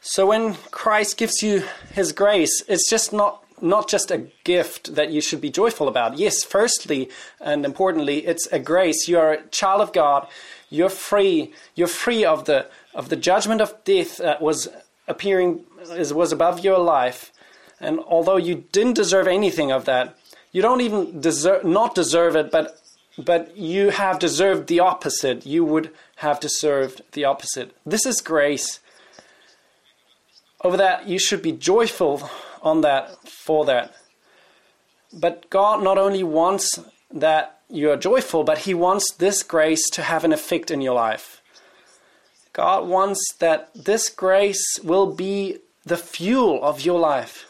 So 0.00 0.26
when 0.26 0.54
Christ 0.70 1.16
gives 1.16 1.42
you 1.42 1.64
his 1.92 2.12
grace, 2.12 2.62
it's 2.68 2.88
just 2.88 3.12
not 3.12 3.44
not 3.60 3.88
just 3.88 4.10
a 4.10 4.26
gift 4.44 4.94
that 4.96 5.10
you 5.10 5.20
should 5.20 5.40
be 5.40 5.50
joyful 5.50 5.88
about. 5.88 6.18
Yes, 6.18 6.42
firstly 6.42 7.08
and 7.40 7.64
importantly, 7.64 8.26
it's 8.26 8.46
a 8.48 8.58
grace. 8.58 9.08
You 9.08 9.18
are 9.18 9.32
a 9.32 9.46
child 9.48 9.80
of 9.80 9.92
God. 9.92 10.26
You're 10.72 10.88
free. 10.88 11.52
You're 11.74 11.86
free 11.86 12.24
of 12.24 12.46
the 12.46 12.66
of 12.94 13.10
the 13.10 13.16
judgment 13.16 13.60
of 13.60 13.84
death 13.84 14.16
that 14.16 14.40
was 14.40 14.68
appearing 15.06 15.64
was 15.78 16.32
above 16.32 16.64
your 16.64 16.78
life. 16.78 17.30
And 17.78 18.00
although 18.00 18.38
you 18.38 18.64
didn't 18.72 18.94
deserve 18.94 19.26
anything 19.26 19.70
of 19.70 19.84
that, 19.84 20.16
you 20.50 20.62
don't 20.62 20.80
even 20.80 21.20
deserve 21.20 21.64
not 21.64 21.94
deserve 21.94 22.36
it, 22.36 22.50
but 22.50 22.80
but 23.18 23.54
you 23.54 23.90
have 23.90 24.18
deserved 24.18 24.68
the 24.68 24.80
opposite. 24.80 25.44
You 25.44 25.62
would 25.64 25.90
have 26.16 26.40
deserved 26.40 27.02
the 27.12 27.26
opposite. 27.26 27.76
This 27.84 28.06
is 28.06 28.22
grace 28.22 28.80
over 30.64 30.78
that 30.78 31.06
you 31.06 31.18
should 31.18 31.42
be 31.42 31.52
joyful 31.52 32.30
on 32.62 32.80
that 32.80 33.28
for 33.28 33.66
that. 33.66 33.94
But 35.12 35.50
God 35.50 35.82
not 35.82 35.98
only 35.98 36.22
wants 36.22 36.78
that 37.10 37.58
you 37.72 37.90
are 37.90 37.96
joyful, 37.96 38.44
but 38.44 38.58
He 38.58 38.74
wants 38.74 39.12
this 39.14 39.42
grace 39.42 39.88
to 39.90 40.02
have 40.02 40.24
an 40.24 40.32
effect 40.32 40.70
in 40.70 40.80
your 40.80 40.94
life. 40.94 41.42
God 42.52 42.86
wants 42.86 43.20
that 43.38 43.70
this 43.74 44.10
grace 44.10 44.78
will 44.84 45.06
be 45.06 45.58
the 45.84 45.96
fuel 45.96 46.62
of 46.62 46.84
your 46.84 47.00
life. 47.00 47.46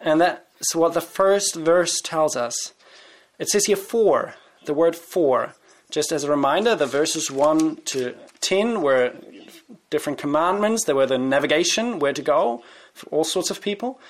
And 0.00 0.20
that's 0.20 0.74
what 0.74 0.94
the 0.94 1.00
first 1.00 1.54
verse 1.54 2.00
tells 2.02 2.36
us. 2.36 2.74
It 3.38 3.48
says 3.48 3.66
here 3.66 3.76
for, 3.76 4.34
the 4.64 4.74
word 4.74 4.96
for. 4.96 5.54
Just 5.90 6.10
as 6.10 6.24
a 6.24 6.30
reminder, 6.30 6.74
the 6.74 6.86
verses 6.86 7.30
1 7.30 7.76
to 7.86 8.16
10 8.40 8.82
were 8.82 9.12
different 9.90 10.18
commandments. 10.18 10.84
There 10.84 10.96
were 10.96 11.06
the 11.06 11.18
navigation, 11.18 12.00
where 12.00 12.12
to 12.12 12.22
go 12.22 12.64
for 12.92 13.06
all 13.10 13.24
sorts 13.24 13.50
of 13.50 13.60
people. 13.60 14.00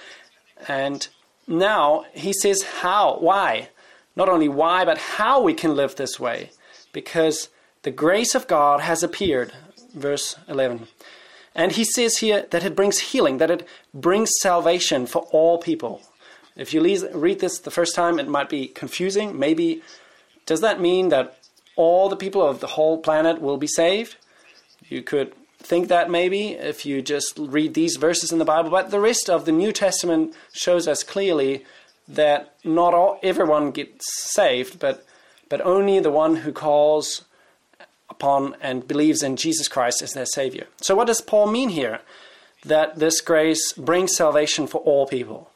And 0.66 1.06
now 1.46 2.06
he 2.14 2.32
says 2.32 2.62
how, 2.62 3.18
why. 3.18 3.68
Not 4.16 4.28
only 4.28 4.48
why, 4.48 4.84
but 4.84 4.98
how 4.98 5.40
we 5.40 5.54
can 5.54 5.76
live 5.76 5.94
this 5.94 6.18
way. 6.18 6.50
Because 6.92 7.50
the 7.82 7.90
grace 7.90 8.34
of 8.34 8.48
God 8.48 8.80
has 8.80 9.02
appeared. 9.02 9.52
Verse 9.94 10.36
11. 10.48 10.88
And 11.54 11.72
he 11.72 11.84
says 11.84 12.18
here 12.18 12.46
that 12.50 12.64
it 12.64 12.76
brings 12.76 12.98
healing, 12.98 13.38
that 13.38 13.50
it 13.50 13.66
brings 13.94 14.30
salvation 14.40 15.06
for 15.06 15.22
all 15.30 15.58
people. 15.58 16.02
If 16.56 16.72
you 16.72 16.82
read 17.14 17.40
this 17.40 17.58
the 17.58 17.70
first 17.70 17.94
time, 17.94 18.18
it 18.18 18.28
might 18.28 18.48
be 18.48 18.68
confusing. 18.68 19.38
Maybe, 19.38 19.82
does 20.46 20.60
that 20.62 20.80
mean 20.80 21.10
that 21.10 21.38
all 21.76 22.08
the 22.08 22.16
people 22.16 22.46
of 22.46 22.60
the 22.60 22.66
whole 22.66 22.98
planet 22.98 23.40
will 23.40 23.58
be 23.58 23.66
saved? 23.66 24.16
You 24.88 25.02
could 25.02 25.34
think 25.58 25.88
that 25.88 26.10
maybe 26.10 26.50
if 26.50 26.86
you 26.86 27.02
just 27.02 27.38
read 27.38 27.74
these 27.74 27.96
verses 27.96 28.32
in 28.32 28.38
the 28.38 28.44
Bible, 28.44 28.70
but 28.70 28.90
the 28.90 29.00
rest 29.00 29.28
of 29.28 29.44
the 29.44 29.52
New 29.52 29.72
Testament 29.72 30.34
shows 30.52 30.86
us 30.86 31.02
clearly 31.02 31.64
that 32.08 32.54
not 32.64 32.94
all, 32.94 33.18
everyone 33.22 33.70
gets 33.70 34.04
saved, 34.32 34.78
but, 34.78 35.04
but 35.48 35.60
only 35.60 35.98
the 36.00 36.10
one 36.10 36.36
who 36.36 36.52
calls 36.52 37.24
upon 38.08 38.54
and 38.60 38.86
believes 38.86 39.22
in 39.22 39.36
Jesus 39.36 39.68
Christ 39.68 40.02
as 40.02 40.12
their 40.12 40.26
Savior. 40.26 40.66
So, 40.80 40.94
what 40.94 41.06
does 41.06 41.20
Paul 41.20 41.50
mean 41.50 41.70
here? 41.70 42.00
That 42.64 42.98
this 42.98 43.20
grace 43.20 43.72
brings 43.72 44.16
salvation 44.16 44.66
for 44.66 44.78
all 44.78 45.06
people. 45.06 45.50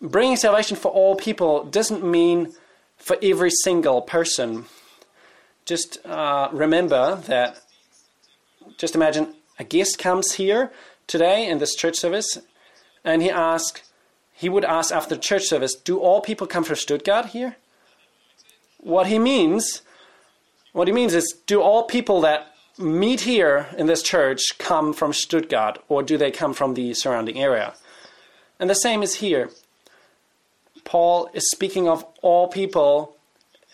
Bringing 0.00 0.36
salvation 0.36 0.76
for 0.76 0.92
all 0.92 1.16
people 1.16 1.64
doesn't 1.64 2.04
mean 2.04 2.52
for 2.96 3.16
every 3.22 3.50
single 3.50 4.02
person. 4.02 4.66
Just 5.64 6.04
uh, 6.06 6.48
remember 6.52 7.16
that, 7.26 7.60
just 8.76 8.94
imagine 8.94 9.34
a 9.58 9.64
guest 9.64 9.98
comes 9.98 10.34
here 10.34 10.70
today 11.06 11.48
in 11.48 11.58
this 11.58 11.74
church 11.74 11.96
service 11.96 12.38
and 13.04 13.22
he 13.22 13.30
asks, 13.30 13.82
he 14.38 14.48
would 14.48 14.64
ask 14.64 14.94
after 14.94 15.16
church 15.16 15.44
service, 15.44 15.74
Do 15.74 15.98
all 15.98 16.20
people 16.20 16.46
come 16.46 16.64
from 16.64 16.76
Stuttgart 16.76 17.26
here? 17.26 17.56
What 18.78 19.08
he 19.08 19.18
means 19.18 19.82
what 20.72 20.86
he 20.86 20.94
means 20.94 21.14
is 21.14 21.34
do 21.46 21.60
all 21.60 21.82
people 21.84 22.20
that 22.20 22.54
meet 22.78 23.22
here 23.22 23.66
in 23.76 23.86
this 23.86 24.02
church 24.02 24.58
come 24.58 24.92
from 24.92 25.12
Stuttgart 25.12 25.82
or 25.88 26.04
do 26.04 26.16
they 26.16 26.30
come 26.30 26.54
from 26.54 26.74
the 26.74 26.94
surrounding 26.94 27.40
area? 27.40 27.74
And 28.60 28.68
the 28.68 28.74
same 28.74 29.02
is 29.02 29.16
here. 29.16 29.50
Paul 30.84 31.30
is 31.32 31.50
speaking 31.50 31.88
of 31.88 32.04
all 32.22 32.46
people. 32.46 33.16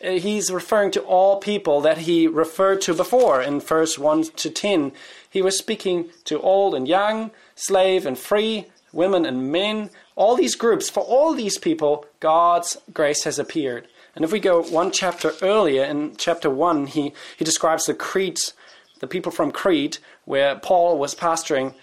He's 0.00 0.50
referring 0.50 0.92
to 0.92 1.02
all 1.02 1.40
people 1.40 1.80
that 1.82 1.98
he 1.98 2.26
referred 2.26 2.80
to 2.82 2.94
before 2.94 3.42
in 3.42 3.60
verse 3.60 3.98
1 3.98 4.24
to 4.36 4.50
10. 4.50 4.92
He 5.28 5.42
was 5.42 5.58
speaking 5.58 6.10
to 6.24 6.40
old 6.40 6.74
and 6.74 6.88
young, 6.88 7.32
slave 7.54 8.06
and 8.06 8.18
free, 8.18 8.66
women 8.94 9.26
and 9.26 9.50
men, 9.50 9.90
all 10.16 10.36
these 10.36 10.54
groups. 10.54 10.88
For 10.88 11.02
all 11.02 11.34
these 11.34 11.58
people, 11.58 12.06
God's 12.20 12.76
grace 12.92 13.24
has 13.24 13.38
appeared. 13.38 13.88
And 14.14 14.24
if 14.24 14.32
we 14.32 14.40
go 14.40 14.62
one 14.62 14.92
chapter 14.92 15.32
earlier, 15.42 15.84
in 15.84 16.16
chapter 16.16 16.48
1, 16.48 16.86
he, 16.86 17.12
he 17.36 17.44
describes 17.44 17.86
the 17.86 17.94
Crete, 17.94 18.52
the 19.00 19.06
people 19.06 19.32
from 19.32 19.50
Crete, 19.50 19.98
where 20.24 20.56
Paul 20.56 20.98
was 20.98 21.14
pastoring. 21.14 21.74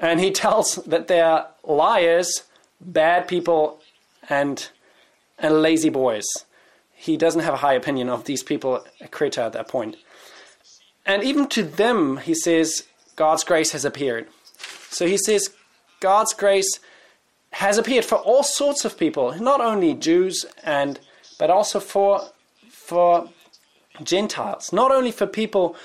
And 0.00 0.20
he 0.20 0.30
tells 0.44 0.76
that 0.76 1.06
they're 1.06 1.46
liars, 1.62 2.42
bad 2.80 3.28
people, 3.28 3.80
and, 4.28 4.68
and 5.38 5.62
lazy 5.62 5.90
boys. 5.90 6.24
He 6.94 7.16
doesn't 7.16 7.42
have 7.42 7.54
a 7.54 7.58
high 7.58 7.74
opinion 7.74 8.08
of 8.08 8.24
these 8.24 8.42
people 8.42 8.84
at 9.00 9.10
Crete 9.10 9.38
at 9.38 9.52
that 9.52 9.68
point. 9.68 9.96
And 11.06 11.22
even 11.22 11.48
to 11.48 11.62
them, 11.62 12.16
he 12.16 12.34
says, 12.34 12.84
God's 13.14 13.44
grace 13.44 13.72
has 13.72 13.84
appeared. 13.84 14.26
So 14.88 15.06
he 15.06 15.18
says, 15.18 15.50
God's 16.04 16.34
grace 16.34 16.80
has 17.52 17.78
appeared 17.78 18.04
for 18.04 18.16
all 18.16 18.42
sorts 18.42 18.84
of 18.84 18.98
people, 18.98 19.26
not 19.40 19.60
only 19.62 19.94
Jews 19.94 20.44
and 20.62 21.00
but 21.38 21.48
also 21.48 21.80
for 21.80 22.12
for 22.68 23.30
Gentiles, 24.02 24.70
not 24.72 24.90
only 24.90 25.12
for 25.12 25.26
people 25.26 25.76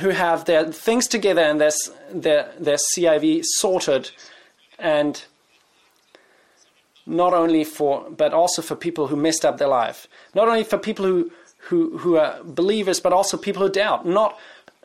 who 0.00 0.10
have 0.10 0.44
their 0.44 0.64
things 0.86 1.06
together 1.08 1.40
and 1.50 1.58
their 1.62 1.74
their, 2.24 2.52
their 2.60 2.80
CIV 2.88 3.42
sorted, 3.60 4.10
and 4.78 5.24
not 7.06 7.32
only 7.32 7.64
for 7.64 7.92
but 8.10 8.34
also 8.34 8.60
for 8.60 8.76
people 8.76 9.06
who 9.06 9.16
messed 9.16 9.44
up 9.46 9.56
their 9.56 9.74
life, 9.82 10.08
not 10.34 10.46
only 10.48 10.64
for 10.64 10.78
people 10.78 11.06
who 11.06 11.30
who 11.68 11.96
who 12.02 12.18
are 12.18 12.34
believers, 12.44 13.00
but 13.00 13.12
also 13.12 13.36
people 13.36 13.62
who 13.62 13.72
doubt. 13.72 14.04
Not 14.04 14.38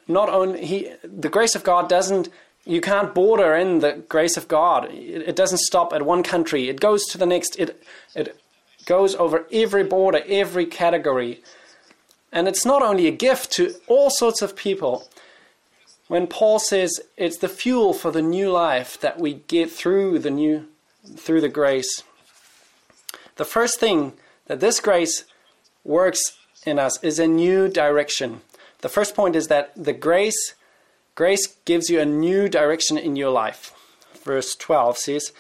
not 0.08 0.30
only 0.30 0.66
he 0.66 0.78
the 1.04 1.34
grace 1.36 1.56
of 1.56 1.64
God 1.64 1.90
doesn't 1.90 2.30
you 2.66 2.80
can't 2.80 3.14
border 3.14 3.54
in 3.56 3.80
the 3.80 4.04
grace 4.08 4.38
of 4.38 4.48
God. 4.48 4.90
It, 4.92 5.36
doesn't 5.36 5.60
stop 5.60 5.92
at 5.92 6.06
one 6.06 6.24
country. 6.24 6.70
It 6.70 6.80
goes 6.80 7.06
to 7.08 7.18
the 7.18 7.26
next. 7.26 7.58
It, 7.60 7.84
it 8.16 8.38
goes 8.86 9.16
over 9.16 9.46
every 9.52 9.84
border, 9.84 10.22
every 10.28 10.66
category. 10.66 11.42
And 12.32 12.48
it's 12.48 12.66
not 12.66 12.82
only 12.82 13.08
a 13.08 13.12
gift 13.12 13.52
to 13.54 13.76
all 13.88 14.10
sorts 14.10 14.42
of 14.42 14.56
people. 14.56 15.10
When 16.08 16.28
Paul 16.28 16.60
says 16.60 17.02
it's 17.18 17.38
the 17.38 17.50
fuel 17.50 17.94
for 17.94 18.12
the 18.12 18.22
new 18.22 18.52
life 18.52 19.00
that 19.00 19.20
we 19.20 19.36
get 19.48 19.72
through 19.72 20.20
the 20.20 20.32
new 20.32 20.68
through 21.18 21.42
the 21.42 21.50
grace. 21.50 22.04
The 23.36 23.46
first 23.46 23.80
thing 23.80 24.14
that 24.46 24.62
this 24.62 24.80
grace 24.80 25.26
works 25.84 26.38
in 26.66 26.80
us 26.80 27.02
is 27.04 27.20
a 27.20 27.28
new 27.28 27.68
direction. 27.68 28.42
The 28.82 28.90
first 28.90 29.16
point 29.16 29.36
is 29.36 29.48
that 29.48 29.72
the 29.76 29.94
grace 29.94 30.56
Grace 31.16 31.48
gives 31.66 31.90
you 31.90 32.00
a 32.00 32.06
new 32.06 32.50
direction 32.50 32.98
in 32.98 33.16
your 33.16 33.30
life. 33.30 33.74
Verse 34.24 34.56
12 34.56 34.98
says, 34.98 35.32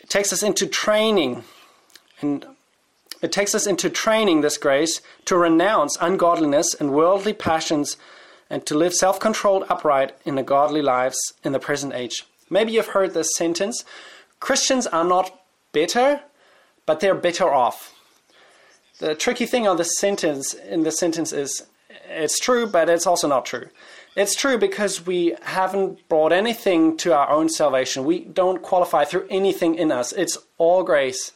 it 0.00 0.10
takes 0.10 0.32
us 0.32 0.42
into 0.42 0.66
training, 0.66 1.44
and 2.20 2.46
it 3.22 3.32
takes 3.32 3.54
us 3.54 3.66
into 3.66 3.88
training, 3.88 4.42
this 4.42 4.58
grace, 4.58 5.00
to 5.24 5.36
renounce 5.36 5.96
ungodliness 6.00 6.74
and 6.74 6.92
worldly 6.92 7.32
passions 7.32 7.96
and 8.50 8.66
to 8.66 8.76
live 8.76 8.94
self 8.94 9.18
controlled, 9.18 9.64
upright 9.70 10.12
in 10.24 10.34
the 10.34 10.42
godly 10.42 10.82
lives 10.82 11.16
in 11.42 11.52
the 11.52 11.58
present 11.58 11.94
age. 11.94 12.24
Maybe 12.50 12.72
you've 12.72 12.88
heard 12.88 13.14
this 13.14 13.34
sentence 13.34 13.84
Christians 14.40 14.86
are 14.86 15.04
not 15.04 15.40
better, 15.72 16.20
but 16.84 17.00
they're 17.00 17.14
better 17.14 17.48
off. 17.50 17.94
The 18.98 19.14
tricky 19.14 19.46
thing 19.46 19.66
on 19.66 19.78
this 19.78 19.96
sentence 19.98 20.52
in 20.52 20.82
this 20.82 20.98
sentence 20.98 21.32
is 21.32 21.66
it's 22.08 22.38
true, 22.38 22.66
but 22.66 22.88
it's 22.88 23.06
also 23.06 23.28
not 23.28 23.44
true. 23.44 23.68
It's 24.16 24.34
true 24.34 24.58
because 24.58 25.04
we 25.04 25.34
haven't 25.42 26.08
brought 26.08 26.32
anything 26.32 26.96
to 26.98 27.12
our 27.12 27.28
own 27.30 27.48
salvation. 27.48 28.04
We 28.04 28.20
don't 28.20 28.62
qualify 28.62 29.04
through 29.04 29.26
anything 29.28 29.74
in 29.74 29.90
us. 29.90 30.12
It's 30.12 30.38
all 30.56 30.84
grace. 30.84 31.32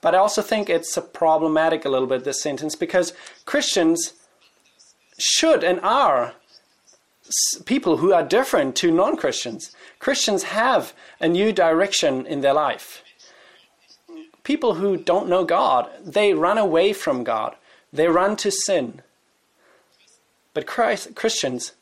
But 0.00 0.14
I 0.14 0.18
also 0.18 0.42
think 0.42 0.70
it's 0.70 0.96
problematic 1.12 1.84
a 1.84 1.88
little 1.88 2.06
bit, 2.06 2.22
this 2.22 2.40
sentence, 2.40 2.76
because 2.76 3.12
Christians 3.44 4.12
should 5.18 5.64
and 5.64 5.80
are 5.80 6.34
people 7.64 7.96
who 7.96 8.12
are 8.12 8.22
different 8.22 8.76
to 8.76 8.92
non 8.92 9.16
Christians. 9.16 9.74
Christians 9.98 10.44
have 10.44 10.92
a 11.20 11.28
new 11.28 11.52
direction 11.52 12.26
in 12.26 12.40
their 12.40 12.52
life. 12.52 13.02
People 14.44 14.74
who 14.74 14.96
don't 14.96 15.28
know 15.28 15.44
God, 15.44 15.90
they 16.04 16.34
run 16.34 16.58
away 16.58 16.92
from 16.92 17.24
God, 17.24 17.56
they 17.92 18.06
run 18.06 18.36
to 18.36 18.52
sin. 18.52 19.02
But 20.56 20.66
Christ, 20.66 21.14
Christians 21.14 21.72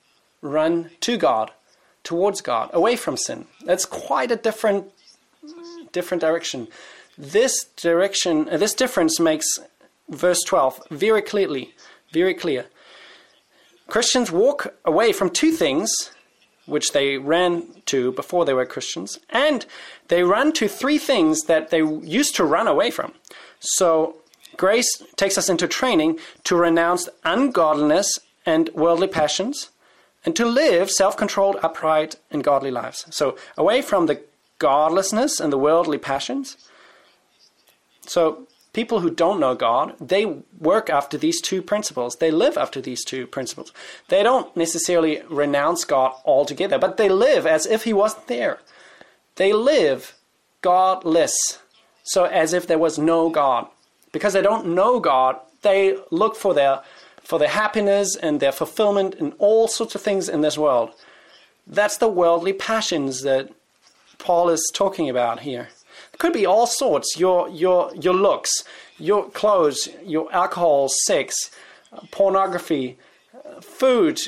run 0.43 0.91
to 0.99 1.17
God, 1.17 1.53
towards 2.03 2.41
God, 2.41 2.71
away 2.73 2.97
from 2.97 3.17
sin. 3.17 3.47
That's 3.65 3.85
quite 3.85 4.33
a 4.33 4.37
different, 4.37 4.91
different 5.93 6.21
direction. 6.21 6.67
This 7.17 7.67
direction, 7.77 8.49
uh, 8.49 8.57
this 8.57 8.75
difference 8.75 9.21
makes 9.21 9.47
verse 10.09 10.43
12 10.43 10.89
very 10.91 11.23
clearly, 11.23 11.73
very 12.13 12.35
clear. 12.35 12.67
Christians 13.87 14.33
walk 14.33 14.75
away 14.85 15.13
from 15.13 15.31
two 15.31 15.53
things 15.53 16.11
which 16.67 16.91
they 16.91 17.17
ran 17.17 17.69
to 17.87 18.11
before 18.11 18.45
they 18.45 18.55
were 18.55 18.67
Christians, 18.67 19.21
and 19.31 19.67
they 20.09 20.25
run 20.25 20.53
to 20.55 20.67
three 20.67 20.99
things 20.99 21.43
that 21.43 21.71
they 21.71 21.79
used 21.79 22.35
to 22.35 22.45
run 22.45 22.67
away 22.67 22.91
from. 22.91 23.13
So, 23.61 24.17
grace 24.57 25.01
takes 25.15 25.39
us 25.39 25.49
into 25.49 25.69
training 25.69 26.19
to 26.43 26.57
renounce 26.57 27.09
ungodliness 27.23 28.19
and 28.47 28.71
worldly 28.75 29.09
passions, 29.09 29.71
and 30.25 30.35
to 30.37 30.47
live 30.47 30.91
self 30.91 31.17
controlled, 31.17 31.57
upright, 31.63 32.17
and 32.31 32.45
godly 32.45 32.71
lives. 32.71 33.07
So, 33.11 33.37
away 33.57 33.83
from 33.83 34.07
the 34.07 34.21
godlessness 34.59 35.41
and 35.41 35.53
the 35.53 35.59
worldly 35.59 35.99
passions. 35.99 36.57
So, 38.07 38.47
people 38.73 39.01
who 39.01 39.11
don't 39.11 39.41
know 39.41 39.55
God, 39.55 39.95
they 40.01 40.27
work 40.59 40.91
after 40.91 41.17
these 41.17 41.41
two 41.41 41.63
principles. 41.63 42.17
They 42.17 42.31
live 42.31 42.57
after 42.57 42.81
these 42.81 43.05
two 43.05 43.27
principles. 43.27 43.73
They 44.09 44.23
don't 44.23 44.55
necessarily 44.57 45.23
renounce 45.29 45.85
God 45.85 46.13
altogether, 46.25 46.79
but 46.79 46.97
they 46.97 47.09
live 47.09 47.47
as 47.47 47.67
if 47.67 47.85
He 47.85 47.93
wasn't 47.93 48.27
there. 48.27 48.61
They 49.37 49.53
live 49.53 50.15
godless, 50.61 51.59
so 52.03 52.25
as 52.25 52.53
if 52.53 52.67
there 52.67 52.79
was 52.79 52.99
no 52.99 53.31
God. 53.31 53.67
Because 54.13 54.33
they 54.33 54.43
don't 54.43 54.75
know 54.75 55.01
God, 55.01 55.37
they 55.63 55.97
look 56.11 56.37
for 56.37 56.55
their 56.55 56.83
for 57.25 57.39
their 57.39 57.49
happiness 57.49 58.15
and 58.15 58.39
their 58.39 58.53
fulfillment 58.53 59.17
and 59.17 59.33
all 59.39 59.67
sorts 59.67 59.95
of 59.95 60.03
things 60.03 60.29
in 60.29 60.43
this 60.43 60.57
world. 60.57 60.91
That's 61.67 61.97
the 61.97 62.09
worldly 62.09 62.53
passions 62.53 63.23
that 63.23 63.51
Paul 64.19 64.51
is 64.51 64.71
talking 64.73 65.09
about 65.09 65.41
here. 65.41 65.69
It 66.13 66.19
could 66.19 66.33
be 66.33 66.47
all 66.47 66.67
sorts 66.67 67.17
your, 67.19 67.49
your, 67.49 67.93
your 67.97 68.15
looks, 68.15 68.51
your 68.99 69.29
clothes, 69.31 69.89
your 70.05 70.33
alcohol, 70.33 70.89
sex, 70.89 71.51
pornography, 72.11 72.99
food, 73.61 74.21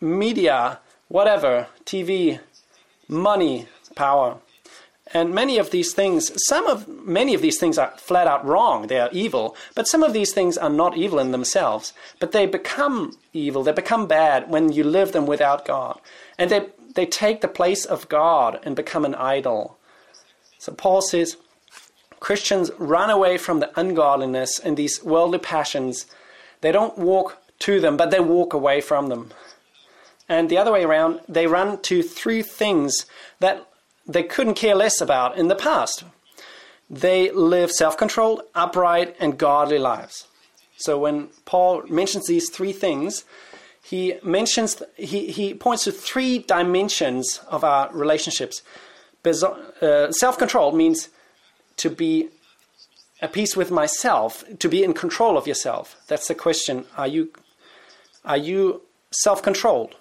media, 0.00 0.80
whatever, 1.08 1.68
TV, 1.84 2.40
money, 3.08 3.68
power. 3.94 4.38
And 5.14 5.34
many 5.34 5.58
of 5.58 5.70
these 5.70 5.92
things, 5.92 6.32
some 6.48 6.66
of 6.66 6.88
many 6.88 7.34
of 7.34 7.42
these 7.42 7.58
things 7.58 7.76
are 7.76 7.92
flat 7.98 8.26
out 8.26 8.44
wrong. 8.46 8.86
They 8.86 8.98
are 8.98 9.10
evil. 9.12 9.56
But 9.74 9.86
some 9.86 10.02
of 10.02 10.12
these 10.12 10.32
things 10.32 10.56
are 10.56 10.70
not 10.70 10.96
evil 10.96 11.18
in 11.18 11.32
themselves. 11.32 11.92
But 12.18 12.32
they 12.32 12.46
become 12.46 13.16
evil. 13.32 13.62
They 13.62 13.72
become 13.72 14.06
bad 14.06 14.48
when 14.48 14.72
you 14.72 14.84
live 14.84 15.12
them 15.12 15.26
without 15.26 15.66
God. 15.66 16.00
And 16.38 16.50
they, 16.50 16.68
they 16.94 17.04
take 17.04 17.42
the 17.42 17.48
place 17.48 17.84
of 17.84 18.08
God 18.08 18.58
and 18.62 18.74
become 18.74 19.04
an 19.04 19.14
idol. 19.14 19.76
So 20.58 20.72
Paul 20.72 21.02
says 21.02 21.36
Christians 22.20 22.70
run 22.78 23.10
away 23.10 23.36
from 23.36 23.60
the 23.60 23.78
ungodliness 23.78 24.58
and 24.58 24.76
these 24.76 25.02
worldly 25.02 25.40
passions. 25.40 26.06
They 26.60 26.72
don't 26.72 26.96
walk 26.96 27.42
to 27.60 27.80
them, 27.80 27.96
but 27.96 28.10
they 28.10 28.20
walk 28.20 28.54
away 28.54 28.80
from 28.80 29.08
them. 29.08 29.32
And 30.28 30.48
the 30.48 30.56
other 30.56 30.72
way 30.72 30.84
around, 30.84 31.20
they 31.28 31.46
run 31.46 31.82
to 31.82 32.02
three 32.02 32.42
things 32.42 33.06
that 33.40 33.66
they 34.06 34.22
couldn't 34.22 34.54
care 34.54 34.74
less 34.74 35.00
about 35.00 35.36
in 35.36 35.48
the 35.48 35.54
past. 35.54 36.04
They 36.90 37.30
live 37.30 37.70
self 37.70 37.96
controlled, 37.96 38.42
upright, 38.54 39.16
and 39.18 39.38
godly 39.38 39.78
lives. 39.78 40.26
So 40.76 40.98
when 40.98 41.28
Paul 41.44 41.84
mentions 41.88 42.26
these 42.26 42.50
three 42.50 42.72
things, 42.72 43.24
he 43.82 44.14
mentions 44.22 44.82
he, 44.96 45.30
he 45.30 45.54
points 45.54 45.84
to 45.84 45.92
three 45.92 46.40
dimensions 46.40 47.40
of 47.48 47.64
our 47.64 47.90
relationships. 47.92 48.62
Uh, 49.24 50.10
self 50.12 50.38
controlled 50.38 50.74
means 50.74 51.08
to 51.76 51.88
be 51.88 52.28
at 53.20 53.32
peace 53.32 53.56
with 53.56 53.70
myself, 53.70 54.44
to 54.58 54.68
be 54.68 54.82
in 54.82 54.92
control 54.92 55.38
of 55.38 55.46
yourself. 55.46 55.96
That's 56.08 56.28
the 56.28 56.34
question. 56.34 56.84
Are 56.96 57.06
you 57.06 57.32
are 58.24 58.36
you 58.36 58.82
self 59.10 59.42
controlled? 59.42 59.94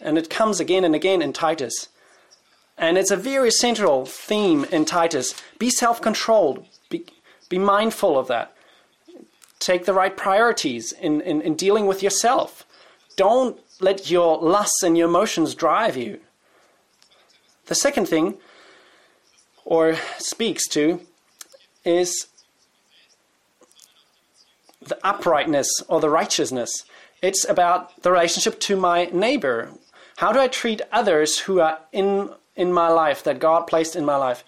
And 0.00 0.18
it 0.18 0.30
comes 0.30 0.60
again 0.60 0.84
and 0.84 0.94
again 0.94 1.22
in 1.22 1.32
Titus. 1.32 1.88
And 2.78 2.96
it's 2.96 3.10
a 3.10 3.16
very 3.16 3.50
central 3.50 4.06
theme 4.06 4.64
in 4.66 4.84
Titus. 4.84 5.34
Be 5.58 5.68
self 5.68 6.00
controlled, 6.00 6.64
be, 6.88 7.04
be 7.48 7.58
mindful 7.58 8.16
of 8.16 8.28
that. 8.28 8.54
Take 9.58 9.84
the 9.84 9.92
right 9.92 10.16
priorities 10.16 10.92
in, 10.92 11.20
in, 11.22 11.42
in 11.42 11.56
dealing 11.56 11.86
with 11.86 12.02
yourself. 12.02 12.64
Don't 13.16 13.58
let 13.80 14.08
your 14.10 14.38
lusts 14.38 14.82
and 14.84 14.96
your 14.96 15.08
emotions 15.08 15.56
drive 15.56 15.96
you. 15.96 16.20
The 17.66 17.74
second 17.74 18.06
thing, 18.06 18.38
or 19.64 19.96
speaks 20.18 20.66
to, 20.68 21.00
is 21.84 22.28
the 24.80 24.98
uprightness 25.04 25.68
or 25.88 26.00
the 26.00 26.08
righteousness. 26.08 26.84
It's 27.20 27.44
about 27.48 28.02
the 28.02 28.12
relationship 28.12 28.60
to 28.60 28.76
my 28.76 29.06
neighbor. 29.06 29.70
How 30.16 30.32
do 30.32 30.38
I 30.38 30.48
treat 30.48 30.80
others 30.92 31.40
who 31.40 31.60
are 31.60 31.80
in 31.92 32.30
in 32.58 32.72
my 32.72 32.88
life 32.88 33.24
that 33.24 33.38
God 33.38 33.66
placed 33.66 33.96
in 33.96 34.04
my 34.04 34.16
life? 34.16 34.44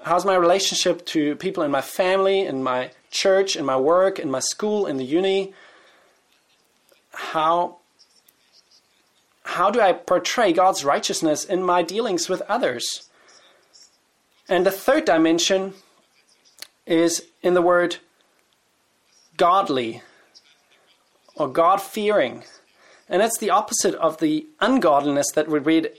How's 0.00 0.24
my 0.24 0.36
relationship 0.36 1.04
to 1.06 1.34
people 1.36 1.64
in 1.64 1.72
my 1.72 1.80
family, 1.80 2.42
in 2.42 2.62
my 2.62 2.92
church, 3.10 3.56
in 3.56 3.64
my 3.64 3.76
work, 3.76 4.20
in 4.20 4.30
my 4.30 4.38
school, 4.38 4.86
in 4.86 4.98
the 4.98 5.04
uni? 5.04 5.52
How 7.12 7.78
how 9.42 9.70
do 9.70 9.80
I 9.80 9.94
portray 9.94 10.52
God's 10.52 10.84
righteousness 10.84 11.44
in 11.44 11.62
my 11.62 11.82
dealings 11.82 12.28
with 12.28 12.42
others? 12.42 13.08
And 14.46 14.64
the 14.64 14.70
third 14.70 15.06
dimension 15.06 15.72
is 16.86 17.26
in 17.42 17.54
the 17.54 17.62
word 17.62 17.96
godly 19.38 20.02
or 21.34 21.48
God 21.48 21.80
fearing. 21.80 22.44
And 23.08 23.22
it's 23.22 23.38
the 23.38 23.50
opposite 23.50 23.94
of 23.94 24.18
the 24.18 24.46
ungodliness 24.60 25.30
that 25.34 25.48
we 25.48 25.58
read 25.58 25.92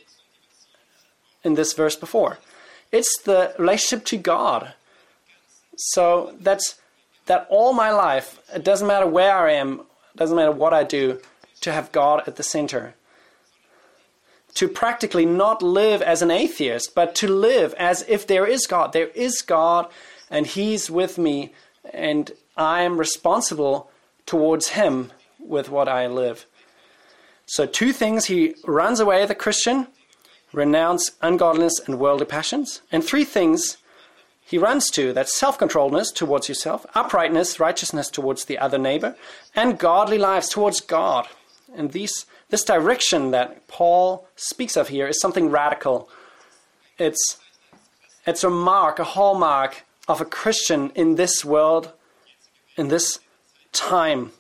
in 1.44 1.56
this 1.56 1.74
verse 1.74 1.96
before. 1.96 2.40
It's 2.92 3.22
the 3.24 3.54
relationship 3.58 4.06
to 4.08 4.18
God. 4.18 4.74
So 5.76 6.36
that's 6.40 6.80
that 7.28 7.46
all 7.50 7.74
my 7.74 7.92
life, 7.92 8.40
it 8.54 8.64
doesn't 8.64 8.88
matter 8.88 9.06
where 9.06 9.38
I 9.38 9.54
am, 9.54 9.82
it 9.82 10.18
doesn't 10.18 10.36
matter 10.36 10.52
what 10.52 10.74
I 10.74 10.84
do, 10.84 11.22
to 11.62 11.72
have 11.72 11.92
God 11.92 12.24
at 12.28 12.38
the 12.38 12.44
center. 12.44 12.96
To 14.56 14.68
practically 14.68 15.28
not 15.28 15.62
live 15.62 16.02
as 16.02 16.24
an 16.24 16.32
atheist, 16.32 16.96
but 16.96 17.14
to 17.16 17.28
live 17.28 17.74
as 17.76 18.04
if 18.08 18.26
there 18.26 18.48
is 18.48 18.66
God. 18.66 18.94
There 18.94 19.10
is 19.10 19.42
God, 19.42 19.92
and 20.30 20.48
He's 20.48 20.90
with 20.90 21.20
me, 21.20 21.54
and 21.94 22.32
I 22.58 22.82
am 22.82 22.98
responsible 22.98 23.92
towards 24.26 24.70
Him 24.70 25.12
with 25.40 25.70
what 25.70 25.88
I 25.88 26.08
live. 26.08 26.48
So, 27.46 27.66
two 27.66 27.94
things 27.94 28.26
he 28.26 28.54
runs 28.64 29.00
away, 29.00 29.26
the 29.26 29.34
Christian, 29.34 29.88
renounce 30.54 31.12
ungodliness 31.22 31.80
and 31.86 32.00
worldly 32.00 32.26
passions. 32.26 32.82
And 32.92 33.04
three 33.04 33.26
things 33.26 33.78
he 34.50 34.58
runs 34.58 34.90
to 34.92 35.14
that's 35.14 35.38
self 35.38 35.60
controlledness 35.60 36.14
towards 36.14 36.50
yourself, 36.50 36.86
uprightness, 36.96 37.60
righteousness 37.60 38.10
towards 38.10 38.46
the 38.46 38.58
other 38.58 38.80
neighbor, 38.80 39.16
and 39.56 39.78
godly 39.78 40.18
lives 40.18 40.50
towards 40.50 40.82
God. 40.82 41.28
And 41.76 41.92
these, 41.92 42.26
this 42.50 42.64
direction 42.64 43.30
that 43.30 43.68
Paul 43.68 44.28
speaks 44.36 44.76
of 44.76 44.88
here 44.88 45.08
is 45.08 45.22
something 45.22 45.52
radical. 45.52 46.10
It's, 46.98 47.38
it's 48.26 48.44
a 48.44 48.50
mark, 48.50 48.98
a 48.98 49.04
hallmark 49.04 49.86
of 50.08 50.20
a 50.20 50.26
Christian 50.26 50.90
in 50.96 51.16
this 51.16 51.46
world, 51.46 51.92
in 52.76 52.88
this 52.88 53.20
time, 53.72 54.32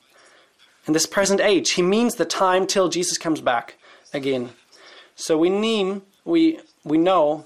in 0.87 0.93
this 0.93 1.05
present 1.05 1.39
age. 1.39 1.71
He 1.73 1.83
means 1.83 2.15
the 2.15 2.25
time 2.25 2.65
till 2.65 2.89
Jesus 2.89 3.19
comes 3.19 3.41
back 3.41 3.75
again. 4.11 4.49
So 5.19 5.37
we 5.37 5.49
need, 5.49 6.01
we, 6.23 6.59
we 6.85 6.97
know, 6.97 7.45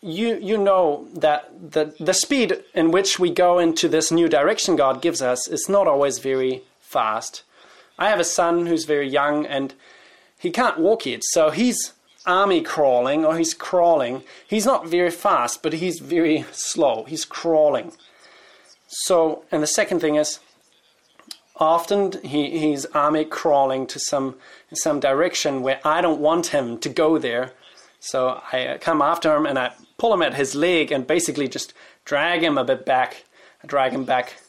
you, 0.00 0.38
you 0.40 0.56
know 0.56 1.08
that 1.12 1.72
the, 1.72 1.92
the 1.98 2.14
speed 2.14 2.62
in 2.72 2.92
which 2.92 3.18
we 3.18 3.30
go 3.30 3.58
into 3.58 3.88
this 3.88 4.12
new 4.12 4.28
direction 4.28 4.76
God 4.76 5.02
gives 5.02 5.20
us 5.20 5.48
is 5.48 5.68
not 5.68 5.88
always 5.88 6.20
very 6.20 6.62
fast. 6.78 7.42
I 7.98 8.10
have 8.10 8.20
a 8.20 8.24
son 8.24 8.66
who's 8.66 8.84
very 8.84 9.08
young 9.08 9.44
and 9.44 9.74
he 10.38 10.52
can't 10.52 10.78
walk 10.78 11.04
yet, 11.04 11.22
so 11.24 11.50
he's 11.50 11.94
army 12.24 12.62
crawling 12.62 13.24
or 13.24 13.36
he's 13.36 13.54
crawling. 13.54 14.22
He's 14.46 14.64
not 14.64 14.86
very 14.86 15.10
fast, 15.10 15.64
but 15.64 15.72
he's 15.72 15.98
very 15.98 16.44
slow. 16.52 17.02
He's 17.08 17.24
crawling. 17.24 17.90
So, 18.86 19.42
and 19.50 19.64
the 19.64 19.66
second 19.66 19.98
thing 19.98 20.14
is, 20.14 20.38
often 21.58 22.12
he, 22.22 22.58
he's 22.58 22.86
army 22.86 23.24
crawling 23.24 23.86
to 23.88 23.98
some 23.98 24.36
some 24.72 25.00
direction 25.00 25.62
where 25.62 25.80
I 25.84 26.00
don't 26.00 26.20
want 26.20 26.48
him 26.48 26.78
to 26.78 26.88
go 26.88 27.18
there. 27.18 27.52
So 28.00 28.40
I 28.52 28.66
uh, 28.66 28.78
come 28.78 29.02
after 29.02 29.34
him 29.34 29.46
and 29.46 29.58
I 29.58 29.72
pull 29.96 30.14
him 30.14 30.22
at 30.22 30.34
his 30.34 30.54
leg 30.54 30.92
and 30.92 31.06
basically 31.06 31.48
just 31.48 31.74
drag 32.04 32.42
him 32.42 32.56
a 32.56 32.64
bit 32.64 32.86
back, 32.86 33.24
drag 33.66 33.92
him 33.92 34.04
back. 34.04 34.40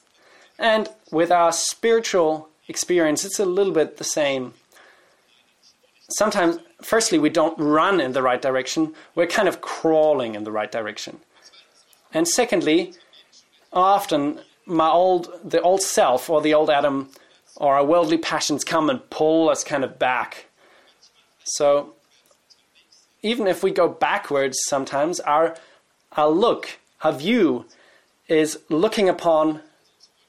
And 0.60 0.90
with 1.12 1.32
our 1.32 1.52
spiritual 1.52 2.50
experience, 2.68 3.26
it's 3.26 3.40
a 3.40 3.46
little 3.46 3.74
bit 3.74 3.98
the 3.98 4.04
same. 4.04 4.54
Sometimes, 6.10 6.60
firstly, 6.82 7.18
we 7.18 7.30
don't 7.30 7.58
run 7.58 8.02
in 8.02 8.14
the 8.14 8.22
right 8.22 8.42
direction, 8.42 8.94
we're 9.16 9.28
kind 9.28 9.48
of 9.48 9.62
crawling 9.62 10.36
in 10.36 10.44
the 10.44 10.52
right 10.52 10.72
direction. 10.72 11.20
And 12.14 12.28
secondly, 12.28 12.94
often 13.72 14.42
my 14.70 14.90
old 14.90 15.30
the 15.44 15.62
old 15.62 15.82
self 15.82 16.30
or 16.30 16.42
the 16.42 16.54
old 16.54 16.70
Adam 16.70 17.10
or 17.56 17.76
our 17.76 17.86
worldly 17.86 18.18
passions 18.18 18.64
come 18.64 18.90
and 18.90 19.10
pull 19.10 19.50
us 19.50 19.64
kind 19.64 19.84
of 19.84 20.00
back. 20.00 20.46
So 21.44 21.94
even 23.22 23.48
if 23.48 23.64
we 23.64 23.72
go 23.72 23.88
backwards 23.88 24.60
sometimes, 24.66 25.20
our 25.22 25.56
our 26.14 26.30
look, 26.30 26.80
our 27.02 27.14
view 27.14 27.66
is 28.28 28.60
looking 28.70 29.10
upon 29.10 29.62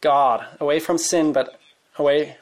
God, 0.00 0.46
away 0.59 0.81
from 0.81 0.98
sin, 0.98 1.33
but 1.33 1.61
away 1.96 2.37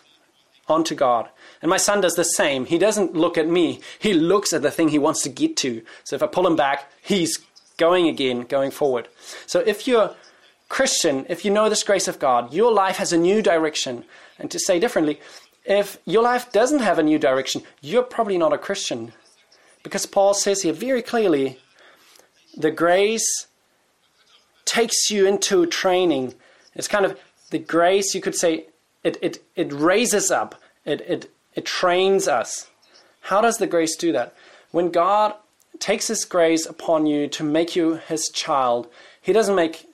onto 0.68 0.94
God. 0.94 1.28
And 1.60 1.68
my 1.68 1.76
son 1.76 2.00
does 2.00 2.14
the 2.14 2.24
same. 2.24 2.66
He 2.66 2.78
doesn't 2.78 3.14
look 3.14 3.36
at 3.36 3.48
me, 3.48 3.80
he 3.98 4.14
looks 4.14 4.52
at 4.52 4.62
the 4.62 4.70
thing 4.70 4.88
he 4.88 4.98
wants 4.98 5.22
to 5.22 5.28
get 5.28 5.56
to. 5.58 5.82
So 6.04 6.16
if 6.16 6.22
I 6.22 6.26
pull 6.26 6.46
him 6.46 6.56
back, 6.56 6.90
he's 7.02 7.38
going 7.76 8.06
again, 8.06 8.42
going 8.42 8.70
forward. 8.70 9.08
So 9.46 9.60
if 9.60 9.86
you're 9.86 10.14
Christian, 10.68 11.24
if 11.28 11.44
you 11.44 11.50
know 11.50 11.68
this 11.68 11.82
grace 11.82 12.08
of 12.08 12.18
God, 12.18 12.52
your 12.52 12.72
life 12.72 12.96
has 12.96 13.12
a 13.12 13.18
new 13.18 13.42
direction. 13.42 14.04
And 14.38 14.50
to 14.50 14.58
say 14.58 14.78
differently, 14.78 15.20
if 15.64 15.98
your 16.04 16.22
life 16.22 16.52
doesn't 16.52 16.80
have 16.80 16.98
a 16.98 17.02
new 17.02 17.18
direction, 17.18 17.62
you're 17.80 18.02
probably 18.02 18.38
not 18.38 18.52
a 18.52 18.58
Christian. 18.58 19.12
Because 19.82 20.06
Paul 20.06 20.34
says 20.34 20.62
here 20.62 20.72
very 20.72 21.02
clearly 21.02 21.58
the 22.56 22.70
grace 22.70 23.46
takes 24.64 25.10
you 25.10 25.26
into 25.26 25.66
training. 25.66 26.34
It's 26.74 26.88
kind 26.88 27.04
of 27.04 27.18
the 27.50 27.58
grace, 27.58 28.14
you 28.14 28.20
could 28.20 28.34
say, 28.34 28.66
it, 29.02 29.16
it, 29.22 29.42
it 29.56 29.72
raises 29.72 30.30
up, 30.30 30.54
it, 30.84 31.00
it, 31.02 31.30
it 31.54 31.64
trains 31.64 32.28
us. 32.28 32.68
How 33.22 33.40
does 33.40 33.56
the 33.56 33.66
grace 33.66 33.96
do 33.96 34.12
that? 34.12 34.34
When 34.70 34.90
God 34.90 35.34
takes 35.78 36.08
His 36.08 36.24
grace 36.24 36.66
upon 36.66 37.06
you 37.06 37.28
to 37.28 37.44
make 37.44 37.74
you 37.74 37.94
His 37.94 38.28
child, 38.28 38.88
He 39.22 39.32
doesn't 39.32 39.54
make 39.54 39.87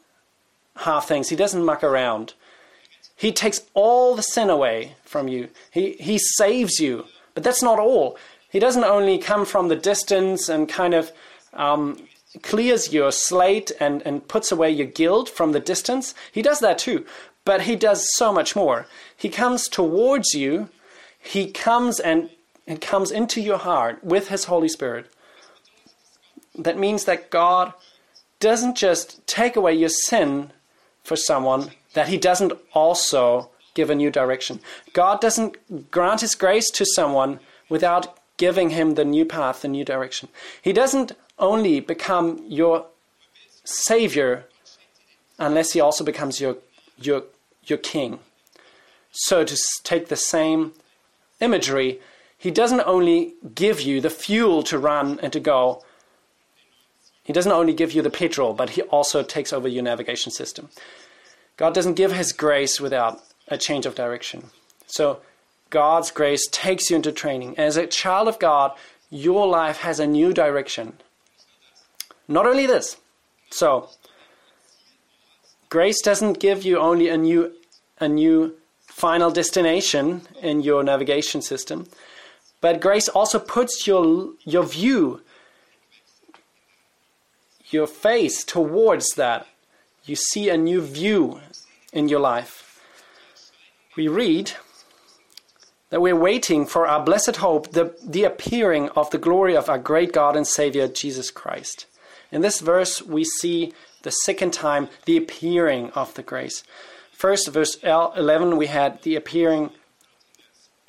half 0.76 1.08
things, 1.08 1.28
He 1.28 1.36
doesn't 1.36 1.64
muck 1.64 1.82
around. 1.82 2.34
He 3.16 3.32
takes 3.32 3.60
all 3.74 4.14
the 4.14 4.22
sin 4.22 4.50
away 4.50 4.96
from 5.04 5.28
you, 5.28 5.48
He, 5.70 5.92
he 5.92 6.18
saves 6.18 6.78
you. 6.80 7.06
But 7.34 7.42
that's 7.42 7.62
not 7.62 7.78
all. 7.78 8.16
He 8.48 8.60
doesn't 8.60 8.84
only 8.84 9.18
come 9.18 9.44
from 9.44 9.66
the 9.68 9.76
distance 9.76 10.48
and 10.48 10.68
kind 10.68 10.94
of 10.94 11.10
um, 11.52 12.06
clears 12.42 12.92
your 12.92 13.10
slate 13.10 13.72
and, 13.80 14.02
and 14.02 14.26
puts 14.26 14.52
away 14.52 14.70
your 14.70 14.86
guilt 14.86 15.28
from 15.28 15.52
the 15.52 15.60
distance. 15.60 16.14
He 16.30 16.42
does 16.42 16.60
that 16.60 16.78
too. 16.78 17.04
But 17.44 17.62
he 17.62 17.76
does 17.76 18.08
so 18.14 18.32
much 18.32 18.56
more. 18.56 18.86
He 19.16 19.28
comes 19.28 19.68
towards 19.68 20.34
you. 20.34 20.68
He 21.18 21.50
comes 21.50 22.00
and, 22.00 22.30
and 22.66 22.80
comes 22.80 23.10
into 23.10 23.40
your 23.40 23.58
heart 23.58 24.02
with 24.04 24.28
his 24.28 24.44
Holy 24.44 24.68
Spirit. 24.68 25.12
That 26.56 26.78
means 26.78 27.04
that 27.04 27.30
God 27.30 27.72
doesn't 28.40 28.76
just 28.76 29.26
take 29.26 29.56
away 29.56 29.74
your 29.74 29.88
sin 29.88 30.52
for 31.04 31.16
someone, 31.16 31.70
that 31.92 32.08
he 32.08 32.16
doesn't 32.16 32.52
also 32.72 33.50
give 33.74 33.90
a 33.90 33.94
new 33.94 34.10
direction. 34.10 34.60
God 34.92 35.20
doesn't 35.20 35.90
grant 35.90 36.20
his 36.22 36.34
grace 36.34 36.70
to 36.70 36.84
someone 36.84 37.40
without 37.68 38.18
giving 38.36 38.70
him 38.70 38.94
the 38.94 39.04
new 39.04 39.24
path, 39.24 39.62
the 39.62 39.68
new 39.68 39.84
direction. 39.84 40.28
He 40.60 40.72
doesn't 40.72 41.12
only 41.38 41.80
become 41.80 42.44
your 42.46 42.86
savior 43.64 44.46
unless 45.38 45.72
he 45.72 45.80
also 45.80 46.04
becomes 46.04 46.40
your 46.40 46.56
your 46.98 47.24
your 47.64 47.78
king. 47.78 48.20
So 49.10 49.44
to 49.44 49.56
take 49.82 50.08
the 50.08 50.16
same 50.16 50.72
imagery, 51.40 52.00
he 52.36 52.50
doesn't 52.50 52.82
only 52.82 53.34
give 53.54 53.80
you 53.80 54.00
the 54.00 54.10
fuel 54.10 54.62
to 54.64 54.78
run 54.78 55.18
and 55.20 55.32
to 55.32 55.40
go. 55.40 55.82
He 57.24 57.32
doesn't 57.32 57.50
only 57.50 57.72
give 57.72 57.92
you 57.92 58.02
the 58.02 58.10
petrol, 58.10 58.52
but 58.52 58.70
he 58.70 58.82
also 58.82 59.22
takes 59.22 59.52
over 59.52 59.66
your 59.66 59.82
navigation 59.82 60.30
system. 60.30 60.68
God 61.56 61.74
doesn't 61.74 61.94
give 61.94 62.12
his 62.12 62.32
grace 62.32 62.80
without 62.80 63.22
a 63.48 63.56
change 63.56 63.86
of 63.86 63.94
direction. 63.94 64.50
So 64.86 65.20
God's 65.70 66.10
grace 66.10 66.46
takes 66.50 66.90
you 66.90 66.96
into 66.96 67.12
training. 67.12 67.58
As 67.58 67.76
a 67.76 67.86
child 67.86 68.28
of 68.28 68.38
God, 68.38 68.72
your 69.10 69.46
life 69.46 69.78
has 69.78 69.98
a 69.98 70.06
new 70.06 70.32
direction. 70.32 70.94
Not 72.28 72.46
only 72.46 72.66
this, 72.66 72.96
so 73.50 73.88
grace 75.68 76.00
doesn't 76.02 76.40
give 76.40 76.62
you 76.62 76.78
only 76.78 77.08
a 77.08 77.16
new 77.16 77.52
a 78.00 78.08
new 78.08 78.54
final 78.86 79.30
destination 79.30 80.22
in 80.42 80.60
your 80.60 80.82
navigation 80.82 81.40
system, 81.42 81.86
but 82.60 82.80
grace 82.80 83.08
also 83.08 83.38
puts 83.38 83.86
your 83.86 84.30
your 84.44 84.64
view 84.64 85.20
your 87.74 87.86
face 87.86 88.44
towards 88.44 89.10
that. 89.16 89.46
You 90.04 90.16
see 90.16 90.48
a 90.48 90.56
new 90.56 90.80
view 90.80 91.40
in 91.92 92.08
your 92.08 92.20
life. 92.20 92.80
We 93.96 94.08
read 94.08 94.52
that 95.90 96.00
we're 96.00 96.16
waiting 96.16 96.66
for 96.66 96.86
our 96.86 97.04
blessed 97.04 97.36
hope, 97.36 97.72
the, 97.72 97.94
the 98.04 98.24
appearing 98.24 98.88
of 98.90 99.10
the 99.10 99.18
glory 99.18 99.56
of 99.56 99.68
our 99.68 99.78
great 99.78 100.12
God 100.12 100.36
and 100.36 100.46
Savior, 100.46 100.88
Jesus 100.88 101.30
Christ. 101.30 101.86
In 102.32 102.40
this 102.40 102.60
verse, 102.60 103.02
we 103.02 103.24
see 103.24 103.72
the 104.02 104.10
second 104.10 104.52
time 104.52 104.88
the 105.04 105.16
appearing 105.16 105.90
of 105.90 106.12
the 106.14 106.22
grace. 106.22 106.64
First, 107.12 107.48
verse 107.48 107.76
11, 107.82 108.56
we 108.56 108.66
had 108.66 109.02
the 109.02 109.14
appearing, 109.14 109.70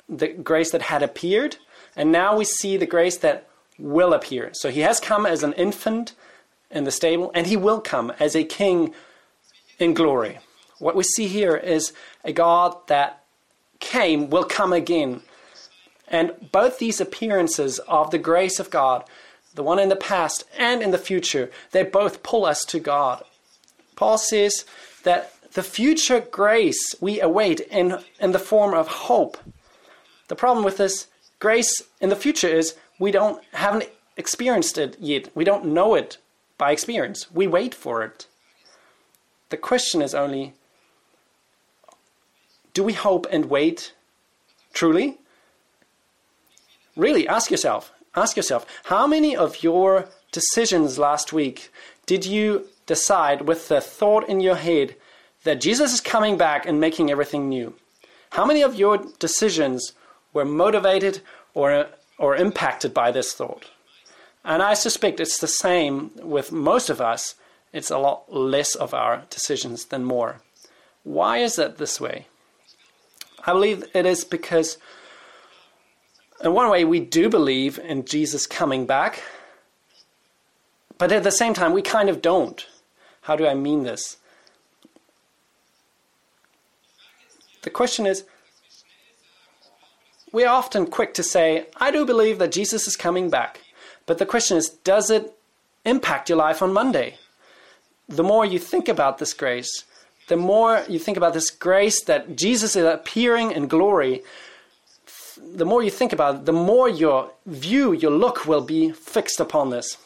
the 0.08 0.28
grace 0.28 0.72
that 0.72 0.82
had 0.82 1.02
appeared, 1.02 1.56
and 1.94 2.10
now 2.10 2.36
we 2.36 2.44
see 2.44 2.76
the 2.76 2.86
grace 2.86 3.16
that 3.18 3.48
will 3.78 4.12
appear. 4.12 4.50
So 4.54 4.70
he 4.70 4.80
has 4.80 4.98
come 4.98 5.24
as 5.24 5.42
an 5.42 5.52
infant 5.52 6.14
in 6.70 6.84
the 6.84 6.90
stable, 6.90 7.30
and 7.34 7.46
he 7.46 7.56
will 7.56 7.80
come 7.80 8.12
as 8.18 8.34
a 8.34 8.44
king 8.44 8.94
in 9.78 9.94
glory. 9.94 10.38
What 10.78 10.96
we 10.96 11.02
see 11.02 11.26
here 11.26 11.56
is 11.56 11.92
a 12.24 12.32
God 12.32 12.76
that 12.88 13.24
came 13.80 14.30
will 14.30 14.44
come 14.44 14.72
again. 14.72 15.22
And 16.08 16.32
both 16.52 16.78
these 16.78 17.00
appearances 17.00 17.78
of 17.80 18.10
the 18.10 18.18
grace 18.18 18.60
of 18.60 18.70
God 18.70 19.04
the 19.56 19.62
one 19.62 19.78
in 19.78 19.88
the 19.88 19.96
past 19.96 20.44
and 20.56 20.82
in 20.82 20.92
the 20.92 20.98
future, 20.98 21.50
they 21.72 21.82
both 21.82 22.22
pull 22.22 22.44
us 22.44 22.64
to 22.66 22.78
God. 22.78 23.24
Paul 23.96 24.18
says 24.18 24.64
that 25.02 25.32
the 25.54 25.62
future 25.62 26.20
grace 26.20 26.94
we 27.00 27.20
await 27.20 27.60
in, 27.60 27.98
in 28.20 28.32
the 28.32 28.38
form 28.38 28.74
of 28.74 28.86
hope. 28.86 29.38
The 30.28 30.36
problem 30.36 30.64
with 30.64 30.76
this 30.76 31.06
grace 31.38 31.82
in 32.00 32.10
the 32.10 32.16
future 32.16 32.48
is 32.48 32.76
we 33.00 33.10
don't 33.10 33.42
haven't 33.52 33.88
experienced 34.18 34.76
it 34.76 34.96
yet. 35.00 35.34
We 35.34 35.44
don't 35.44 35.66
know 35.66 35.94
it 35.94 36.18
by 36.58 36.72
experience. 36.72 37.30
We 37.32 37.46
wait 37.46 37.74
for 37.74 38.02
it. 38.02 38.26
The 39.50 39.56
question 39.56 40.02
is 40.02 40.14
only 40.14 40.54
do 42.74 42.82
we 42.82 42.92
hope 42.92 43.26
and 43.30 43.46
wait 43.46 43.94
truly? 44.74 45.18
Really, 46.94 47.26
ask 47.26 47.50
yourself 47.50 47.92
ask 48.16 48.36
yourself 48.36 48.66
how 48.84 49.06
many 49.06 49.36
of 49.36 49.62
your 49.62 50.08
decisions 50.32 50.98
last 50.98 51.32
week 51.32 51.70
did 52.06 52.24
you 52.24 52.66
decide 52.86 53.42
with 53.42 53.68
the 53.68 53.80
thought 53.80 54.28
in 54.28 54.40
your 54.40 54.56
head 54.56 54.96
that 55.44 55.60
Jesus 55.60 55.92
is 55.92 56.00
coming 56.00 56.36
back 56.36 56.66
and 56.66 56.80
making 56.80 57.10
everything 57.10 57.48
new? 57.48 57.74
How 58.30 58.44
many 58.44 58.62
of 58.62 58.74
your 58.74 58.98
decisions 59.18 59.92
were 60.32 60.44
motivated 60.44 61.20
or, 61.54 61.86
or 62.18 62.36
impacted 62.36 62.92
by 62.92 63.10
this 63.10 63.32
thought? 63.32 63.70
And 64.46 64.62
I 64.62 64.74
suspect 64.74 65.18
it's 65.18 65.38
the 65.38 65.48
same 65.48 66.12
with 66.22 66.52
most 66.52 66.88
of 66.88 67.00
us. 67.00 67.34
It's 67.72 67.90
a 67.90 67.98
lot 67.98 68.32
less 68.32 68.76
of 68.76 68.94
our 68.94 69.24
decisions 69.28 69.86
than 69.86 70.04
more. 70.04 70.40
Why 71.02 71.38
is 71.38 71.58
it 71.58 71.78
this 71.78 72.00
way? 72.00 72.28
I 73.44 73.52
believe 73.52 73.84
it 73.92 74.06
is 74.06 74.24
because 74.24 74.78
in 76.42 76.52
one 76.52 76.70
way, 76.70 76.84
we 76.84 77.00
do 77.00 77.28
believe 77.28 77.78
in 77.78 78.04
Jesus 78.04 78.46
coming 78.46 78.86
back, 78.86 79.22
but 80.98 81.10
at 81.10 81.24
the 81.24 81.30
same 81.30 81.54
time, 81.54 81.72
we 81.72 81.82
kind 81.82 82.08
of 82.08 82.22
don't. 82.22 82.66
How 83.22 83.36
do 83.36 83.46
I 83.46 83.54
mean 83.54 83.82
this? 83.82 84.18
The 87.62 87.70
question 87.70 88.06
is 88.06 88.24
we're 90.30 90.48
often 90.48 90.86
quick 90.86 91.14
to 91.14 91.22
say, 91.22 91.66
I 91.76 91.90
do 91.90 92.04
believe 92.04 92.38
that 92.38 92.52
Jesus 92.52 92.86
is 92.86 92.96
coming 92.96 93.28
back. 93.28 93.60
But 94.06 94.18
the 94.18 94.26
question 94.26 94.56
is, 94.56 94.68
does 94.68 95.10
it 95.10 95.36
impact 95.84 96.28
your 96.28 96.38
life 96.38 96.62
on 96.62 96.72
Monday? 96.72 97.18
The 98.08 98.22
more 98.22 98.44
you 98.44 98.58
think 98.58 98.88
about 98.88 99.18
this 99.18 99.34
grace, 99.34 99.84
the 100.28 100.36
more 100.36 100.84
you 100.88 100.98
think 100.98 101.16
about 101.16 101.34
this 101.34 101.50
grace 101.50 102.02
that 102.04 102.36
Jesus 102.36 102.76
is 102.76 102.84
appearing 102.84 103.52
in 103.52 103.68
glory, 103.68 104.22
the 105.38 105.64
more 105.64 105.82
you 105.82 105.90
think 105.90 106.12
about 106.12 106.34
it, 106.34 106.44
the 106.46 106.52
more 106.52 106.88
your 106.88 107.32
view, 107.46 107.92
your 107.92 108.10
look 108.10 108.46
will 108.46 108.62
be 108.62 108.90
fixed 108.92 109.40
upon 109.40 109.70
this. 109.70 109.98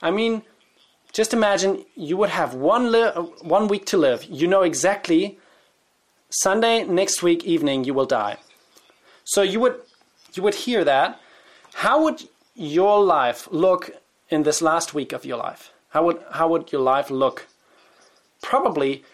I 0.00 0.10
mean, 0.10 0.42
just 1.12 1.32
imagine 1.32 1.84
you 1.94 2.16
would 2.16 2.30
have 2.30 2.54
one, 2.54 2.90
li- 2.90 3.10
one 3.42 3.68
week 3.68 3.86
to 3.86 3.96
live. 3.96 4.24
You 4.24 4.46
know 4.46 4.62
exactly 4.62 5.38
Sunday 6.30 6.84
next 6.84 7.22
week 7.22 7.44
evening 7.44 7.84
you 7.84 7.92
will 7.94 8.06
die. 8.06 8.38
So 9.24 9.42
you 9.42 9.60
would 9.60 9.76
you 10.34 10.42
would 10.42 10.54
hear 10.54 10.82
that. 10.84 11.20
How 11.74 12.02
would 12.04 12.22
your 12.54 13.02
life 13.02 13.48
look 13.50 13.90
in 14.28 14.42
this 14.42 14.62
last 14.62 14.94
week 14.94 15.12
of 15.12 15.24
your 15.24 15.38
life? 15.38 15.72
How 15.90 16.04
would 16.04 16.22
how 16.32 16.48
would 16.48 16.72
your 16.72 16.80
life 16.80 17.10
look? 17.10 17.46
Probably 18.42 19.04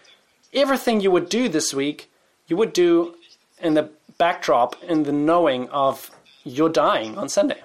everything 0.53 1.01
you 1.01 1.11
would 1.11 1.29
do 1.29 1.49
this 1.49 1.75
week, 1.75 2.11
you 2.47 2.57
would 2.57 2.73
do 2.73 3.15
in 3.61 3.75
the 3.75 3.91
backdrop 4.17 4.83
in 4.83 5.05
the 5.05 5.13
knowing 5.13 5.69
of 5.69 6.11
you're 6.45 6.69
dying 6.69 7.19
on 7.19 7.29
Sunday. 7.29 7.63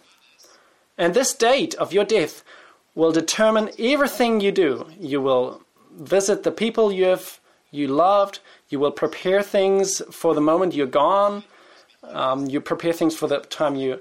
And 0.97 1.13
this 1.13 1.33
date 1.33 1.73
of 1.75 1.93
your 1.93 2.05
death 2.05 2.43
will 2.95 3.11
determine 3.11 3.71
everything 3.79 4.39
you 4.39 4.51
do. 4.51 4.87
You 4.99 5.21
will 5.21 5.63
visit 5.91 6.43
the 6.43 6.51
people 6.51 6.91
you 6.91 7.05
have 7.05 7.39
you 7.71 7.87
loved. 7.87 8.39
You 8.69 8.79
will 8.79 8.91
prepare 8.91 9.41
things 9.41 10.01
for 10.11 10.35
the 10.35 10.41
moment 10.41 10.75
you're 10.75 10.85
gone. 10.85 11.43
Um, 12.03 12.45
you 12.45 12.61
prepare 12.61 12.93
things 12.93 13.15
for 13.15 13.27
the 13.27 13.39
time 13.39 13.75
you, 13.75 13.99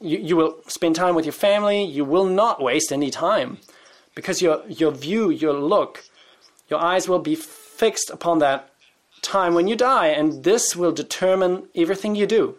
you 0.00 0.18
you 0.18 0.36
will 0.36 0.56
spend 0.66 0.96
time 0.96 1.14
with 1.14 1.24
your 1.24 1.32
family. 1.32 1.84
You 1.84 2.04
will 2.04 2.26
not 2.26 2.62
waste 2.62 2.92
any 2.92 3.10
time 3.10 3.58
because 4.14 4.42
your 4.42 4.62
your 4.68 4.92
view, 4.92 5.30
your 5.30 5.52
look, 5.52 6.04
your 6.68 6.80
eyes 6.80 7.08
will 7.08 7.18
be 7.18 7.34
fixed 7.34 8.10
upon 8.10 8.38
that 8.38 8.70
time 9.22 9.54
when 9.54 9.68
you 9.68 9.76
die, 9.76 10.08
and 10.08 10.44
this 10.44 10.74
will 10.74 10.92
determine 10.92 11.68
everything 11.74 12.14
you 12.14 12.26
do. 12.26 12.56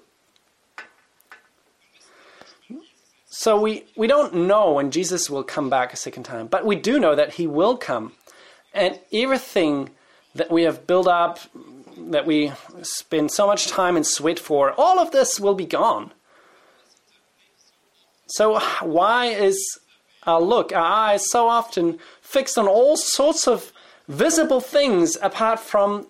So 3.34 3.60
we, 3.60 3.86
we 3.96 4.08
don't 4.08 4.34
know 4.34 4.74
when 4.74 4.92
Jesus 4.92 5.30
will 5.30 5.44
come 5.44 5.70
back 5.70 5.94
a 5.94 5.96
second 5.96 6.24
time, 6.24 6.48
but 6.48 6.66
we 6.66 6.76
do 6.76 7.00
know 7.00 7.16
that 7.16 7.34
he 7.36 7.48
will 7.48 7.78
come. 7.78 8.12
And 8.74 9.00
everything 9.12 9.90
that 10.36 10.52
we 10.52 10.64
have 10.64 10.86
built 10.86 11.08
up, 11.08 11.40
that 11.98 12.26
we 12.26 12.52
spend 12.84 13.32
so 13.32 13.48
much 13.48 13.68
time 13.68 13.96
and 13.96 14.06
sweat 14.06 14.38
for, 14.38 14.74
all 14.74 15.00
of 15.00 15.12
this 15.12 15.40
will 15.40 15.56
be 15.56 15.66
gone. 15.66 16.12
So, 18.34 18.60
why 18.82 19.26
is 19.26 19.80
our 20.24 20.42
look, 20.42 20.72
our 20.72 20.86
eyes, 20.86 21.30
so 21.30 21.48
often 21.50 22.00
fixed 22.22 22.58
on 22.58 22.68
all 22.68 22.96
sorts 22.96 23.48
of 23.48 23.74
visible 24.08 24.62
things 24.62 25.18
apart 25.22 25.60
from 25.60 26.08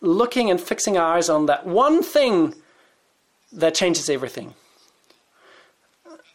looking 0.00 0.50
and 0.50 0.60
fixing 0.60 0.96
our 0.96 1.16
eyes 1.16 1.28
on 1.28 1.46
that 1.46 1.66
one 1.66 2.02
thing 2.02 2.54
that 3.52 3.74
changes 3.74 4.10
everything? 4.10 4.54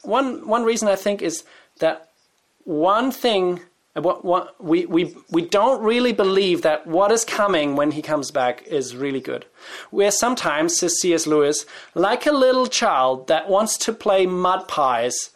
One, 0.04 0.48
one 0.48 0.64
reason 0.64 0.88
I 0.88 0.96
think 0.96 1.22
is 1.22 1.44
that 1.80 2.10
one 2.64 3.12
thing 3.12 3.60
what, 3.94 4.24
what, 4.24 4.64
we, 4.64 4.86
we, 4.86 5.16
we 5.30 5.42
don't 5.42 5.84
really 5.84 6.14
believe 6.14 6.62
that 6.62 6.88
what 6.88 7.12
is 7.12 7.26
coming 7.26 7.76
when 7.76 7.92
he 7.92 8.02
comes 8.02 8.32
back 8.32 8.64
is 8.64 8.96
really 8.96 9.20
good. 9.20 9.46
We're 9.92 10.12
sometimes, 10.12 10.78
says 10.78 11.00
C.S. 11.02 11.28
Lewis, 11.28 11.66
like 11.94 12.26
a 12.26 12.32
little 12.32 12.68
child 12.68 13.28
that 13.28 13.50
wants 13.50 13.78
to 13.80 13.94
play 13.94 14.26
mud 14.26 14.68
pies 14.68 15.32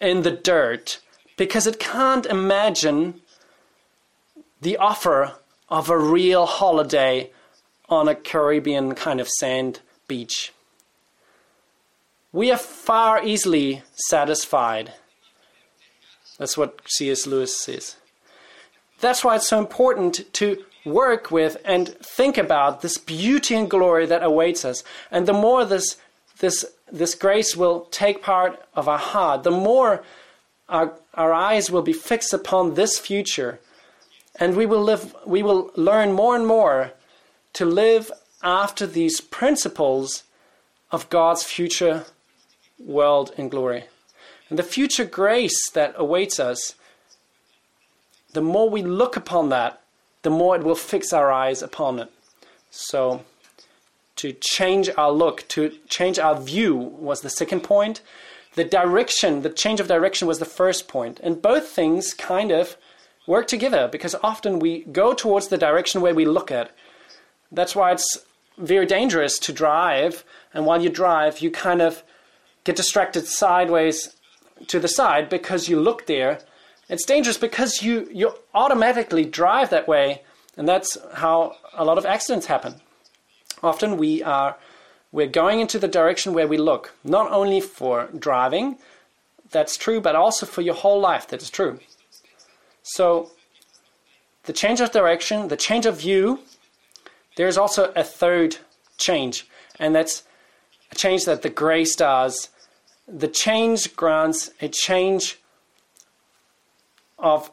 in 0.00 0.22
the 0.22 0.32
dirt 0.32 1.00
because 1.36 1.66
it 1.66 1.78
can't 1.78 2.26
imagine 2.26 3.20
the 4.60 4.76
offer 4.76 5.34
of 5.68 5.88
a 5.88 5.98
real 5.98 6.46
holiday 6.46 7.30
on 7.88 8.08
a 8.08 8.14
Caribbean 8.14 8.94
kind 8.94 9.20
of 9.20 9.28
sand 9.28 9.80
beach. 10.08 10.52
We 12.32 12.50
are 12.50 12.58
far 12.58 13.24
easily 13.24 13.82
satisfied 13.94 14.92
that's 16.40 16.56
what 16.56 16.80
C.S. 16.86 17.26
Lewis 17.26 17.54
says. 17.54 17.96
That's 19.00 19.22
why 19.22 19.36
it's 19.36 19.46
so 19.46 19.58
important 19.58 20.32
to 20.32 20.64
work 20.86 21.30
with 21.30 21.58
and 21.66 21.90
think 21.98 22.38
about 22.38 22.80
this 22.80 22.96
beauty 22.96 23.54
and 23.54 23.68
glory 23.68 24.06
that 24.06 24.22
awaits 24.22 24.64
us. 24.64 24.82
And 25.10 25.28
the 25.28 25.34
more 25.34 25.66
this, 25.66 25.98
this, 26.38 26.64
this 26.90 27.14
grace 27.14 27.54
will 27.54 27.82
take 27.90 28.22
part 28.22 28.58
of 28.74 28.88
our 28.88 28.98
heart, 28.98 29.42
the 29.42 29.50
more 29.50 30.02
our, 30.70 30.94
our 31.12 31.34
eyes 31.34 31.70
will 31.70 31.82
be 31.82 31.92
fixed 31.92 32.32
upon 32.32 32.72
this 32.72 32.98
future. 32.98 33.60
And 34.36 34.56
we 34.56 34.64
will, 34.64 34.82
live, 34.82 35.14
we 35.26 35.42
will 35.42 35.70
learn 35.76 36.14
more 36.14 36.34
and 36.34 36.46
more 36.46 36.92
to 37.52 37.66
live 37.66 38.10
after 38.42 38.86
these 38.86 39.20
principles 39.20 40.22
of 40.90 41.10
God's 41.10 41.42
future 41.42 42.06
world 42.78 43.34
in 43.36 43.50
glory. 43.50 43.84
And 44.50 44.58
the 44.58 44.64
future 44.64 45.04
grace 45.04 45.70
that 45.70 45.94
awaits 45.96 46.40
us, 46.40 46.74
the 48.32 48.42
more 48.42 48.68
we 48.68 48.82
look 48.82 49.16
upon 49.16 49.48
that, 49.48 49.80
the 50.22 50.30
more 50.30 50.56
it 50.56 50.64
will 50.64 50.74
fix 50.74 51.12
our 51.12 51.32
eyes 51.32 51.62
upon 51.62 52.00
it. 52.00 52.12
So, 52.70 53.24
to 54.16 54.32
change 54.32 54.90
our 54.98 55.12
look, 55.12 55.48
to 55.48 55.70
change 55.88 56.18
our 56.18 56.38
view 56.38 56.76
was 56.76 57.22
the 57.22 57.30
second 57.30 57.60
point. 57.60 58.02
The 58.54 58.64
direction, 58.64 59.42
the 59.42 59.50
change 59.50 59.80
of 59.80 59.88
direction 59.88 60.28
was 60.28 60.40
the 60.40 60.44
first 60.44 60.88
point. 60.88 61.20
And 61.20 61.40
both 61.40 61.68
things 61.68 62.12
kind 62.12 62.50
of 62.50 62.76
work 63.26 63.46
together 63.46 63.88
because 63.90 64.16
often 64.22 64.58
we 64.58 64.80
go 64.84 65.14
towards 65.14 65.48
the 65.48 65.56
direction 65.56 66.00
where 66.00 66.14
we 66.14 66.26
look 66.26 66.50
at. 66.50 66.72
That's 67.52 67.76
why 67.76 67.92
it's 67.92 68.18
very 68.58 68.86
dangerous 68.86 69.38
to 69.38 69.52
drive. 69.52 70.24
And 70.52 70.66
while 70.66 70.82
you 70.82 70.90
drive, 70.90 71.38
you 71.38 71.50
kind 71.50 71.80
of 71.80 72.02
get 72.64 72.76
distracted 72.76 73.26
sideways 73.26 74.16
to 74.68 74.80
the 74.80 74.88
side 74.88 75.28
because 75.28 75.68
you 75.68 75.80
look 75.80 76.06
there. 76.06 76.40
It's 76.88 77.04
dangerous 77.04 77.38
because 77.38 77.82
you, 77.82 78.08
you 78.12 78.34
automatically 78.54 79.24
drive 79.24 79.70
that 79.70 79.86
way, 79.86 80.22
and 80.56 80.68
that's 80.68 80.98
how 81.14 81.56
a 81.74 81.84
lot 81.84 81.98
of 81.98 82.06
accidents 82.06 82.46
happen. 82.46 82.80
Often 83.62 83.96
we 83.96 84.22
are 84.22 84.56
we're 85.12 85.26
going 85.26 85.60
into 85.60 85.78
the 85.78 85.88
direction 85.88 86.34
where 86.34 86.46
we 86.46 86.56
look, 86.56 86.94
not 87.02 87.30
only 87.32 87.60
for 87.60 88.08
driving, 88.16 88.78
that's 89.50 89.76
true, 89.76 90.00
but 90.00 90.14
also 90.14 90.46
for 90.46 90.62
your 90.62 90.74
whole 90.74 91.00
life, 91.00 91.26
that 91.28 91.42
is 91.42 91.50
true. 91.50 91.80
So 92.82 93.32
the 94.44 94.52
change 94.52 94.80
of 94.80 94.92
direction, 94.92 95.48
the 95.48 95.56
change 95.56 95.86
of 95.86 95.98
view, 95.98 96.40
there's 97.36 97.58
also 97.58 97.92
a 97.96 98.04
third 98.04 98.58
change, 98.98 99.48
and 99.78 99.94
that's 99.94 100.22
a 100.92 100.94
change 100.94 101.24
that 101.24 101.42
the 101.42 101.50
gray 101.50 101.84
does 101.84 102.48
the 103.12 103.28
change 103.28 103.96
grants 103.96 104.50
a 104.60 104.68
change 104.68 105.38
of 107.18 107.50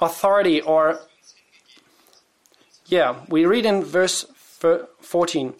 authority 0.00 0.60
or 0.60 1.00
yeah 2.86 3.20
we 3.28 3.44
read 3.44 3.66
in 3.66 3.84
verse 3.84 4.24
14 5.00 5.54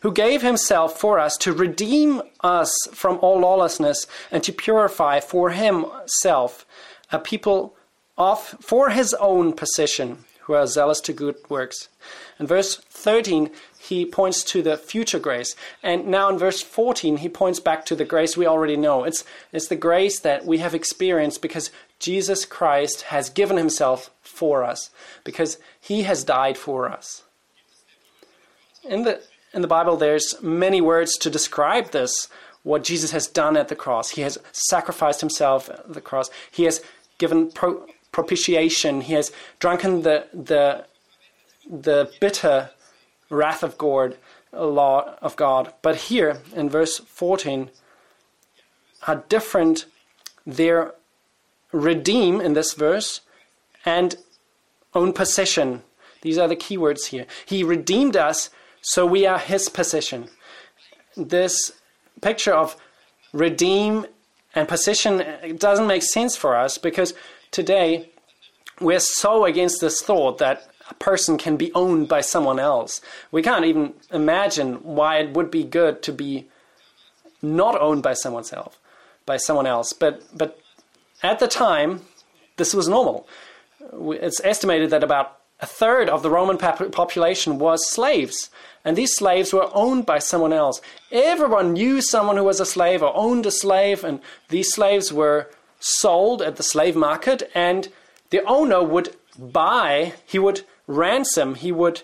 who 0.00 0.12
gave 0.12 0.42
himself 0.42 0.98
for 0.98 1.18
us 1.18 1.36
to 1.36 1.52
redeem 1.52 2.22
us 2.40 2.72
from 2.92 3.18
all 3.20 3.40
lawlessness 3.40 4.06
and 4.30 4.42
to 4.42 4.52
purify 4.52 5.20
for 5.20 5.50
himself 5.50 6.66
a 7.10 7.18
people 7.18 7.74
of 8.16 8.40
for 8.60 8.90
his 8.90 9.14
own 9.14 9.52
possession 9.52 10.24
who 10.42 10.52
are 10.52 10.66
zealous 10.66 11.00
to 11.00 11.12
good 11.12 11.36
works. 11.48 11.88
In 12.38 12.46
verse 12.46 12.76
13 12.76 13.50
he 13.88 14.06
points 14.06 14.42
to 14.44 14.62
the 14.62 14.76
future 14.78 15.18
grace. 15.18 15.54
And 15.82 16.06
now 16.06 16.30
in 16.30 16.38
verse 16.38 16.62
14, 16.62 17.18
he 17.18 17.28
points 17.28 17.60
back 17.60 17.84
to 17.86 17.94
the 17.94 18.04
grace 18.04 18.36
we 18.36 18.46
already 18.46 18.76
know. 18.76 19.04
It's, 19.04 19.24
it's 19.52 19.68
the 19.68 19.76
grace 19.76 20.18
that 20.20 20.46
we 20.46 20.58
have 20.58 20.74
experienced 20.74 21.42
because 21.42 21.70
Jesus 21.98 22.46
Christ 22.46 23.02
has 23.02 23.28
given 23.28 23.58
himself 23.58 24.10
for 24.22 24.64
us, 24.64 24.90
because 25.22 25.58
he 25.80 26.02
has 26.02 26.24
died 26.24 26.56
for 26.56 26.88
us. 26.88 27.24
In 28.88 29.02
the, 29.02 29.20
in 29.52 29.60
the 29.60 29.68
Bible, 29.68 29.96
there's 29.96 30.34
many 30.42 30.80
words 30.80 31.16
to 31.18 31.28
describe 31.28 31.90
this, 31.90 32.28
what 32.62 32.84
Jesus 32.84 33.10
has 33.10 33.26
done 33.26 33.56
at 33.56 33.68
the 33.68 33.76
cross. 33.76 34.10
He 34.10 34.22
has 34.22 34.38
sacrificed 34.52 35.20
himself 35.20 35.68
at 35.68 35.92
the 35.92 36.00
cross. 36.00 36.30
He 36.50 36.64
has 36.64 36.82
given 37.18 37.50
pro- 37.50 37.86
propitiation. 38.12 39.02
He 39.02 39.12
has 39.12 39.30
drunken 39.58 40.02
the, 40.02 40.26
the, 40.32 40.86
the 41.70 42.10
bitter 42.20 42.70
wrath 43.34 43.62
of 43.62 43.76
God, 43.76 44.16
law 44.52 45.16
of 45.20 45.36
God. 45.36 45.72
But 45.82 45.96
here 45.96 46.40
in 46.54 46.70
verse 46.70 46.98
14 46.98 47.70
are 49.06 49.24
different. 49.28 49.86
They're 50.46 50.94
redeem 51.72 52.40
in 52.40 52.52
this 52.52 52.72
verse 52.74 53.20
and 53.84 54.16
own 54.94 55.12
possession. 55.12 55.82
These 56.22 56.38
are 56.38 56.48
the 56.48 56.56
key 56.56 56.78
words 56.78 57.06
here. 57.06 57.26
He 57.44 57.64
redeemed 57.64 58.16
us, 58.16 58.50
so 58.80 59.04
we 59.04 59.26
are 59.26 59.38
his 59.38 59.68
possession. 59.68 60.28
This 61.16 61.72
picture 62.20 62.54
of 62.54 62.76
redeem 63.32 64.06
and 64.54 64.68
possession 64.68 65.56
doesn't 65.58 65.86
make 65.86 66.02
sense 66.02 66.36
for 66.36 66.56
us 66.56 66.78
because 66.78 67.12
today 67.50 68.10
we're 68.80 69.00
so 69.00 69.44
against 69.44 69.80
this 69.80 70.00
thought 70.00 70.38
that 70.38 70.68
a 70.90 70.94
person 70.94 71.38
can 71.38 71.56
be 71.56 71.72
owned 71.74 72.08
by 72.08 72.20
someone 72.20 72.58
else. 72.58 73.00
We 73.30 73.42
can't 73.42 73.64
even 73.64 73.94
imagine 74.10 74.74
why 74.82 75.18
it 75.18 75.30
would 75.34 75.50
be 75.50 75.64
good 75.64 76.02
to 76.02 76.12
be 76.12 76.48
not 77.40 77.80
owned 77.80 78.02
by 78.02 78.14
someone 78.14 78.44
else, 78.52 78.76
by 79.26 79.36
someone 79.36 79.66
else. 79.66 79.92
But 79.92 80.22
but 80.36 80.58
at 81.22 81.38
the 81.38 81.48
time, 81.48 82.02
this 82.56 82.74
was 82.74 82.88
normal. 82.88 83.26
It's 83.92 84.40
estimated 84.44 84.90
that 84.90 85.04
about 85.04 85.38
a 85.60 85.66
third 85.66 86.08
of 86.08 86.22
the 86.22 86.30
Roman 86.30 86.58
population 86.58 87.58
was 87.58 87.88
slaves, 87.88 88.50
and 88.84 88.96
these 88.96 89.14
slaves 89.14 89.52
were 89.52 89.70
owned 89.72 90.04
by 90.04 90.18
someone 90.18 90.52
else. 90.52 90.80
Everyone 91.10 91.72
knew 91.72 92.02
someone 92.02 92.36
who 92.36 92.44
was 92.44 92.60
a 92.60 92.66
slave 92.66 93.02
or 93.02 93.16
owned 93.16 93.46
a 93.46 93.50
slave, 93.50 94.04
and 94.04 94.20
these 94.48 94.72
slaves 94.72 95.12
were 95.12 95.50
sold 95.78 96.42
at 96.42 96.56
the 96.56 96.62
slave 96.62 96.96
market, 96.96 97.50
and 97.54 97.88
the 98.30 98.44
owner 98.44 98.82
would 98.82 99.16
buy, 99.38 100.14
he 100.26 100.38
would 100.38 100.62
ransom, 100.86 101.54
he 101.54 101.72
would 101.72 102.02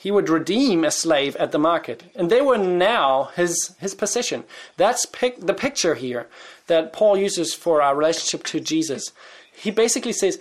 he 0.00 0.12
would 0.12 0.28
redeem 0.28 0.84
a 0.84 0.92
slave 0.92 1.34
at 1.36 1.50
the 1.50 1.58
market. 1.58 2.04
And 2.14 2.30
they 2.30 2.40
were 2.40 2.56
now 2.56 3.30
his, 3.34 3.74
his 3.80 3.96
possession. 3.96 4.44
That's 4.76 5.04
pic- 5.06 5.40
the 5.40 5.54
picture 5.54 5.96
here 5.96 6.28
that 6.68 6.92
Paul 6.92 7.18
uses 7.18 7.52
for 7.52 7.82
our 7.82 7.96
relationship 7.96 8.44
to 8.44 8.60
Jesus. 8.60 9.10
He 9.50 9.72
basically 9.72 10.12
says, 10.12 10.38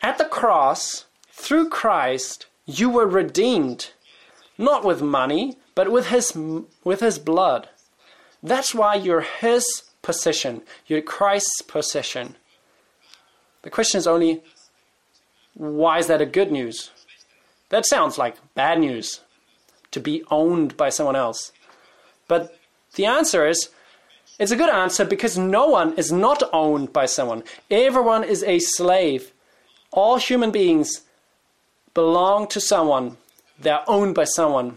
at 0.00 0.16
the 0.16 0.24
cross, 0.24 1.04
through 1.30 1.68
Christ, 1.68 2.46
you 2.64 2.88
were 2.88 3.06
redeemed, 3.06 3.90
not 4.56 4.84
with 4.84 5.02
money, 5.02 5.58
but 5.74 5.92
with 5.92 6.06
his, 6.06 6.34
with 6.82 7.00
his 7.00 7.18
blood. 7.18 7.68
That's 8.42 8.74
why 8.74 8.94
you're 8.94 9.20
his 9.20 9.82
possession, 10.00 10.62
you're 10.86 11.02
Christ's 11.02 11.60
possession. 11.60 12.36
The 13.62 13.70
question 13.70 13.98
is 13.98 14.06
only 14.06 14.42
why 15.58 15.98
is 15.98 16.06
that 16.06 16.22
a 16.22 16.26
good 16.26 16.50
news? 16.50 16.90
That 17.68 17.84
sounds 17.84 18.16
like 18.16 18.36
bad 18.54 18.78
news 18.78 19.20
to 19.90 20.00
be 20.00 20.22
owned 20.30 20.76
by 20.76 20.88
someone 20.88 21.16
else. 21.16 21.52
But 22.28 22.56
the 22.94 23.06
answer 23.06 23.46
is 23.46 23.68
it's 24.38 24.52
a 24.52 24.56
good 24.56 24.70
answer 24.70 25.04
because 25.04 25.36
no 25.36 25.66
one 25.66 25.94
is 25.94 26.12
not 26.12 26.42
owned 26.52 26.92
by 26.92 27.06
someone. 27.06 27.42
Everyone 27.70 28.22
is 28.22 28.44
a 28.44 28.60
slave. 28.60 29.32
All 29.90 30.16
human 30.16 30.52
beings 30.52 31.02
belong 31.92 32.46
to 32.48 32.60
someone, 32.60 33.16
they're 33.58 33.82
owned 33.88 34.14
by 34.14 34.24
someone. 34.24 34.76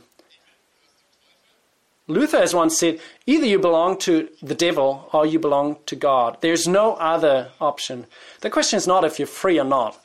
Luther 2.07 2.39
has 2.39 2.55
once 2.55 2.79
said, 2.79 2.99
either 3.27 3.45
you 3.45 3.59
belong 3.59 3.97
to 3.99 4.27
the 4.41 4.55
devil 4.55 5.07
or 5.13 5.25
you 5.27 5.37
belong 5.37 5.77
to 5.85 5.95
God. 5.95 6.37
There's 6.41 6.67
no 6.67 6.93
other 6.95 7.51
option. 7.61 8.07
The 8.41 8.49
question 8.49 8.77
is 8.77 8.87
not 8.87 9.03
if 9.03 9.19
you're 9.19 9.27
free 9.27 9.59
or 9.59 9.63
not. 9.63 10.01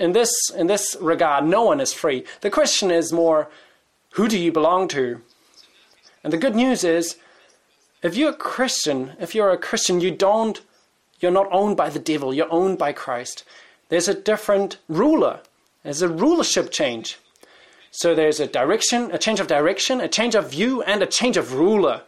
In 0.00 0.12
this, 0.12 0.32
in 0.56 0.66
this 0.66 0.96
regard, 0.98 1.46
no 1.46 1.62
one 1.62 1.78
is 1.78 1.92
free. 1.92 2.24
The 2.40 2.48
question 2.48 2.90
is 2.90 3.12
more, 3.12 3.50
who 4.12 4.28
do 4.28 4.38
you 4.38 4.50
belong 4.50 4.88
to? 4.88 5.20
And 6.24 6.32
the 6.32 6.38
good 6.38 6.56
news 6.56 6.84
is, 6.84 7.18
if 8.02 8.16
you're 8.16 8.30
a 8.30 8.34
Christian, 8.34 9.12
if 9.20 9.34
you're 9.34 9.50
a 9.50 9.58
Christian, 9.58 10.00
you 10.00 10.10
don't, 10.10 10.62
you're 11.20 11.30
not 11.30 11.48
owned 11.52 11.76
by 11.76 11.90
the 11.90 11.98
devil, 11.98 12.32
you're 12.32 12.50
owned 12.50 12.78
by 12.78 12.92
Christ. 12.92 13.44
There's 13.90 14.08
a 14.08 14.14
different 14.14 14.78
ruler. 14.88 15.40
There's 15.82 16.00
a 16.00 16.08
rulership 16.08 16.70
change. 16.70 17.18
So 17.90 18.14
there's 18.14 18.40
a 18.40 18.46
direction, 18.46 19.10
a 19.12 19.18
change 19.18 19.38
of 19.38 19.48
direction, 19.48 20.00
a 20.00 20.08
change 20.08 20.34
of 20.34 20.50
view, 20.50 20.80
and 20.82 21.02
a 21.02 21.06
change 21.06 21.36
of 21.36 21.52
ruler. 21.52 22.00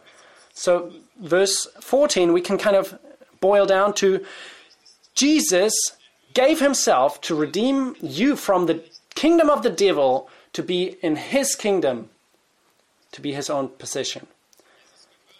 So 0.55 0.91
verse 1.21 1.67
14, 1.79 2.33
we 2.33 2.41
can 2.41 2.57
kind 2.57 2.75
of 2.75 2.97
boil 3.39 3.67
down 3.67 3.93
to 3.95 4.25
Jesus 5.13 5.73
gave 6.33 6.59
himself 6.59 7.21
to 7.21 7.35
redeem 7.35 7.95
you 8.01 8.35
from 8.35 8.65
the 8.65 8.83
kingdom 9.15 9.49
of 9.49 9.63
the 9.63 9.69
devil 9.69 10.29
to 10.53 10.63
be 10.63 10.97
in 11.01 11.15
his 11.15 11.55
kingdom, 11.55 12.09
to 13.11 13.21
be 13.21 13.33
his 13.33 13.49
own 13.49 13.69
possession. 13.69 14.27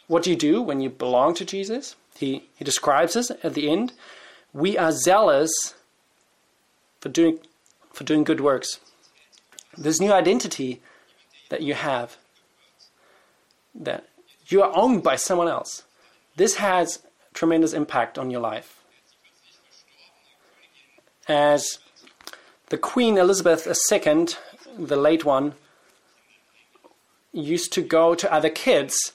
What 0.08 0.24
do 0.24 0.30
you 0.30 0.36
do 0.36 0.62
when 0.62 0.82
you 0.82 0.90
belong 0.90 1.34
to 1.36 1.46
Jesus? 1.46 1.96
He, 2.16 2.50
he 2.56 2.66
describes 2.66 3.16
us 3.16 3.32
at 3.32 3.54
the 3.54 3.70
end. 3.70 3.94
We 4.54 4.78
are 4.78 4.92
zealous 4.92 5.52
for 7.00 7.10
doing, 7.10 7.40
for 7.92 8.04
doing 8.04 8.24
good 8.24 8.42
works 8.42 8.80
this 9.78 10.00
new 10.00 10.12
identity 10.12 10.82
that 11.50 11.62
you 11.62 11.74
have, 11.74 12.18
that 13.76 14.06
you 14.48 14.62
are 14.62 14.72
owned 14.76 15.04
by 15.04 15.16
someone 15.16 15.48
else, 15.48 15.84
this 16.36 16.56
has 16.56 17.00
tremendous 17.34 17.74
impact 17.74 18.18
on 18.18 18.30
your 18.30 18.42
life. 18.42 18.83
As 21.28 21.80
the 22.70 22.78
Queen 22.78 23.18
Elizabeth 23.18 23.68
II, 23.68 24.28
the 24.78 24.96
late 24.96 25.24
one, 25.24 25.54
used 27.32 27.74
to 27.74 27.82
go 27.82 28.14
to 28.14 28.32
other 28.32 28.50
kids 28.50 29.14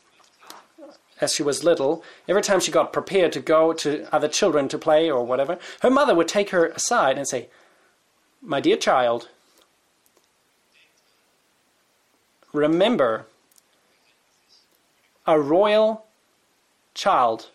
as 1.20 1.34
she 1.34 1.42
was 1.42 1.64
little, 1.64 2.02
every 2.28 2.42
time 2.42 2.60
she 2.60 2.70
got 2.70 2.92
prepared 2.92 3.32
to 3.32 3.40
go 3.40 3.72
to 3.72 4.06
other 4.14 4.28
children 4.28 4.68
to 4.68 4.78
play 4.78 5.10
or 5.10 5.24
whatever, 5.24 5.58
her 5.80 5.90
mother 5.90 6.14
would 6.14 6.28
take 6.28 6.50
her 6.50 6.66
aside 6.66 7.18
and 7.18 7.26
say, 7.26 7.48
My 8.40 8.60
dear 8.60 8.76
child, 8.76 9.28
remember 12.52 13.26
a 15.26 15.38
royal 15.38 16.06
child 16.94 17.50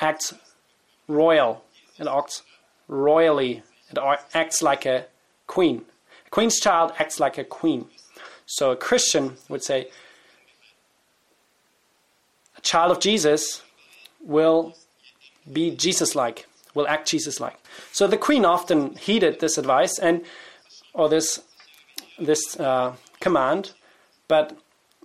acts 0.00 0.34
royal. 1.08 1.64
and 1.98 2.08
acts 2.08 2.42
royally. 2.88 3.62
It 3.90 3.98
acts 4.34 4.62
like 4.62 4.86
a 4.86 5.06
queen. 5.46 5.84
A 6.26 6.30
queen's 6.30 6.58
child 6.60 6.92
acts 6.98 7.20
like 7.20 7.38
a 7.38 7.44
queen. 7.44 7.86
So 8.46 8.72
a 8.72 8.76
Christian 8.76 9.36
would 9.48 9.62
say, 9.62 9.88
a 12.56 12.60
child 12.60 12.92
of 12.92 13.00
Jesus 13.00 13.62
will 14.20 14.76
be 15.52 15.70
Jesus 15.70 16.14
like, 16.14 16.46
will 16.74 16.86
act 16.88 17.08
Jesus 17.08 17.40
like. 17.40 17.56
So 17.92 18.06
the 18.06 18.16
queen 18.16 18.44
often 18.44 18.96
heeded 18.96 19.40
this 19.40 19.58
advice 19.58 19.98
and 19.98 20.24
or 20.92 21.08
this 21.08 21.40
this 22.18 22.58
uh, 22.60 22.94
command 23.20 23.72
but 24.28 24.56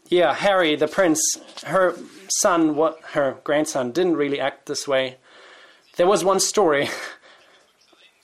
yeah, 0.07 0.33
Harry, 0.33 0.75
the 0.75 0.87
prince, 0.87 1.21
her 1.65 1.95
son, 2.29 2.75
what 2.75 2.99
her 3.11 3.37
grandson, 3.43 3.91
didn't 3.91 4.17
really 4.17 4.39
act 4.39 4.65
this 4.65 4.87
way. 4.87 5.17
There 5.97 6.07
was 6.07 6.23
one 6.23 6.39
story. 6.39 6.89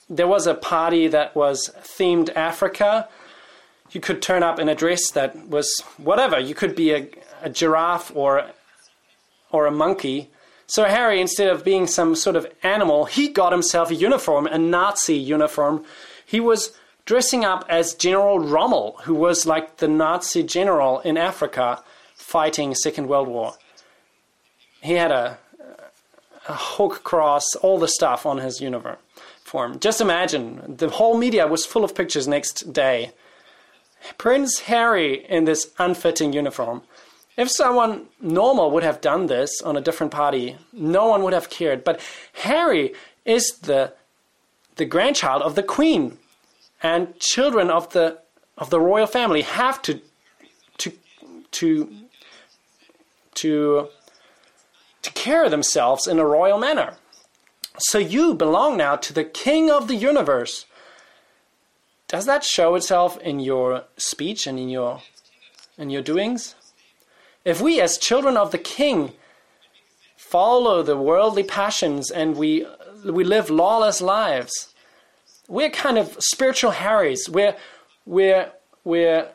there 0.08 0.26
was 0.26 0.46
a 0.46 0.54
party 0.54 1.08
that 1.08 1.34
was 1.34 1.70
themed 1.82 2.34
Africa. 2.36 3.08
You 3.90 4.00
could 4.00 4.22
turn 4.22 4.42
up 4.42 4.58
in 4.58 4.68
a 4.68 4.74
dress 4.74 5.10
that 5.12 5.48
was 5.48 5.80
whatever. 5.96 6.38
You 6.38 6.54
could 6.54 6.76
be 6.76 6.92
a, 6.92 7.08
a 7.42 7.50
giraffe 7.50 8.14
or 8.14 8.50
or 9.50 9.66
a 9.66 9.70
monkey. 9.70 10.30
So 10.66 10.84
Harry, 10.84 11.20
instead 11.20 11.48
of 11.48 11.64
being 11.64 11.86
some 11.86 12.16
sort 12.16 12.36
of 12.36 12.46
animal, 12.62 13.04
he 13.04 13.28
got 13.28 13.52
himself 13.52 13.90
a 13.90 13.94
uniform, 13.94 14.46
a 14.46 14.58
Nazi 14.58 15.14
uniform. 15.14 15.84
He 16.24 16.40
was 16.40 16.76
dressing 17.04 17.44
up 17.44 17.64
as 17.68 17.94
General 17.94 18.40
Rommel, 18.40 18.98
who 19.04 19.14
was 19.14 19.46
like 19.46 19.76
the 19.76 19.86
Nazi 19.86 20.42
general 20.42 20.98
in 21.00 21.16
Africa 21.16 21.82
fighting 22.16 22.74
Second 22.74 23.08
World 23.08 23.28
War. 23.28 23.54
He 24.82 24.94
had 24.94 25.12
a, 25.12 25.38
a 26.48 26.54
hook 26.54 27.04
cross, 27.04 27.54
all 27.62 27.78
the 27.78 27.88
stuff 27.88 28.26
on 28.26 28.38
his 28.38 28.60
uniform. 28.60 28.96
Just 29.80 30.00
imagine, 30.00 30.76
the 30.76 30.88
whole 30.88 31.16
media 31.16 31.46
was 31.46 31.64
full 31.64 31.84
of 31.84 31.94
pictures 31.94 32.28
next 32.28 32.72
day. 32.72 33.12
Prince 34.18 34.60
Harry 34.60 35.24
in 35.28 35.44
this 35.44 35.72
unfitting 35.78 36.32
uniform. 36.32 36.82
If 37.36 37.50
someone 37.50 38.06
normal 38.20 38.70
would 38.70 38.82
have 38.82 39.00
done 39.00 39.26
this 39.26 39.60
on 39.62 39.76
a 39.76 39.80
different 39.80 40.12
party, 40.12 40.56
no 40.72 41.08
one 41.08 41.22
would 41.22 41.32
have 41.32 41.50
cared. 41.50 41.84
But 41.84 42.00
Harry 42.44 42.94
is 43.24 43.58
the 43.58 43.92
the 44.76 44.84
grandchild 44.84 45.42
of 45.42 45.54
the 45.54 45.62
Queen 45.62 46.18
and 46.82 47.18
children 47.18 47.70
of 47.70 47.92
the 47.92 48.18
of 48.58 48.70
the 48.70 48.80
royal 48.80 49.06
family 49.06 49.42
have 49.42 49.82
to 49.82 50.00
to 50.78 50.92
to 51.52 51.90
to 53.34 53.88
to 55.02 55.12
carry 55.12 55.48
themselves 55.48 56.06
in 56.06 56.18
a 56.18 56.26
royal 56.26 56.58
manner. 56.58 56.96
So 57.78 57.98
you 57.98 58.34
belong 58.34 58.78
now 58.78 58.96
to 58.96 59.12
the 59.12 59.24
king 59.24 59.70
of 59.70 59.86
the 59.86 59.96
universe. 59.96 60.64
Does 62.08 62.24
that 62.26 62.44
show 62.44 62.74
itself 62.74 63.18
in 63.18 63.40
your 63.40 63.84
speech 63.96 64.46
and 64.46 64.58
in 64.58 64.68
your 64.68 65.02
in 65.76 65.90
your 65.90 66.02
doings? 66.02 66.54
If 67.44 67.60
we 67.60 67.80
as 67.80 67.98
children 67.98 68.36
of 68.36 68.50
the 68.50 68.58
king 68.58 69.12
follow 70.16 70.82
the 70.82 70.96
worldly 70.96 71.42
passions 71.42 72.10
and 72.10 72.36
we 72.36 72.66
we 73.04 73.24
live 73.24 73.50
lawless 73.50 74.00
lives, 74.00 74.74
we're 75.48 75.70
kind 75.70 75.98
of 75.98 76.16
spiritual 76.20 76.72
Harrys. 76.72 77.28
We're 77.28 77.56
we're 78.06 78.52
we're 78.84 79.28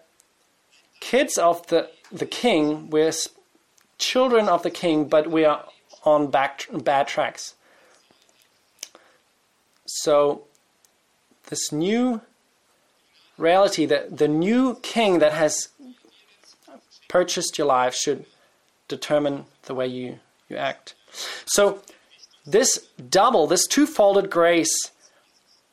kids 1.00 1.38
of 1.38 1.68
the 1.68 1.90
the 2.12 2.26
king. 2.26 2.90
We're 2.90 3.14
children 3.98 4.50
of 4.50 4.64
the 4.64 4.72
king, 4.72 5.06
but 5.06 5.30
we 5.30 5.46
are 5.46 5.66
on 6.04 6.32
back 6.32 6.68
bad 6.72 7.08
tracks. 7.08 7.54
So 10.00 10.44
this 11.50 11.72
new 11.72 12.22
reality 13.38 13.86
that 13.86 14.18
the 14.18 14.28
new 14.28 14.76
king 14.82 15.20
that 15.20 15.34
has 15.34 15.70
purchased 17.10 17.58
your 17.58 17.68
life 17.68 17.94
should 17.94 18.26
determine 18.88 19.46
the 19.64 19.76
way 19.76 19.88
you, 19.88 20.20
you 20.48 20.58
act. 20.58 20.96
So 21.46 21.82
this 22.46 22.88
double, 23.10 23.48
this 23.48 23.68
two-folded 23.68 24.30
grace 24.30 24.92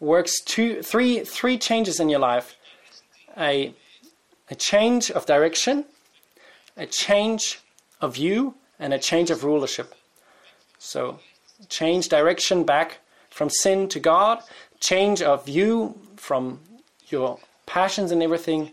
works 0.01 0.41
two, 0.45 0.83
three, 0.83 1.21
three 1.25 1.59
changes 1.59 2.01
in 2.01 2.09
your 2.09 2.21
life 2.21 2.57
a, 3.37 3.73
a 4.51 4.55
change 4.57 5.13
of 5.13 5.27
direction, 5.27 5.85
a 6.77 6.87
change 6.87 7.61
of 8.01 8.15
view, 8.15 8.55
and 8.81 8.93
a 8.93 8.99
change 8.99 9.31
of 9.31 9.45
rulership. 9.45 9.95
So, 10.79 11.21
change 11.69 12.09
direction 12.09 12.65
back 12.65 12.99
from 13.39 13.49
sin 13.49 13.89
to 13.89 14.01
God, 14.01 14.43
change 14.81 15.23
of 15.23 15.47
view 15.47 15.97
from 16.17 16.59
your 17.07 17.39
passions 17.67 18.11
and 18.11 18.21
everything 18.21 18.73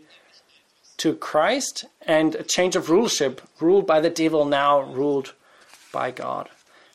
to 0.96 1.14
Christ, 1.14 1.84
and 2.02 2.34
a 2.34 2.42
change 2.42 2.74
of 2.74 2.90
rulership, 2.90 3.40
ruled 3.60 3.86
by 3.86 4.00
the 4.00 4.10
devil, 4.10 4.44
now 4.44 4.80
ruled 4.80 5.34
by 5.92 6.10
God. 6.10 6.48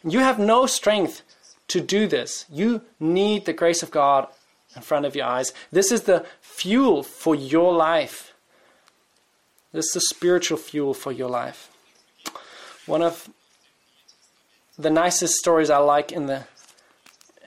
You 0.03 0.19
have 0.19 0.37
no 0.37 0.65
strength 0.65 1.21
to 1.69 1.79
do 1.79 2.07
this. 2.07 2.43
You 2.51 2.81
need 2.99 3.45
the 3.45 3.53
grace 3.53 3.81
of 3.81 3.89
God 3.89 4.27
in 4.75 4.81
front 4.81 5.05
of 5.05 5.15
your 5.15 5.27
eyes. 5.27 5.53
This 5.71 5.93
is 5.93 6.01
the 6.01 6.25
fuel 6.41 7.03
for 7.03 7.35
your 7.35 7.73
life. 7.73 8.33
This 9.71 9.85
is 9.85 9.93
the 9.93 10.01
spiritual 10.01 10.57
fuel 10.57 10.93
for 10.93 11.13
your 11.13 11.29
life. 11.29 11.69
One 12.85 13.01
of 13.01 13.29
the 14.77 14.89
nicest 14.89 15.35
stories 15.35 15.69
I 15.69 15.77
like 15.77 16.11
in 16.11 16.25
the 16.25 16.43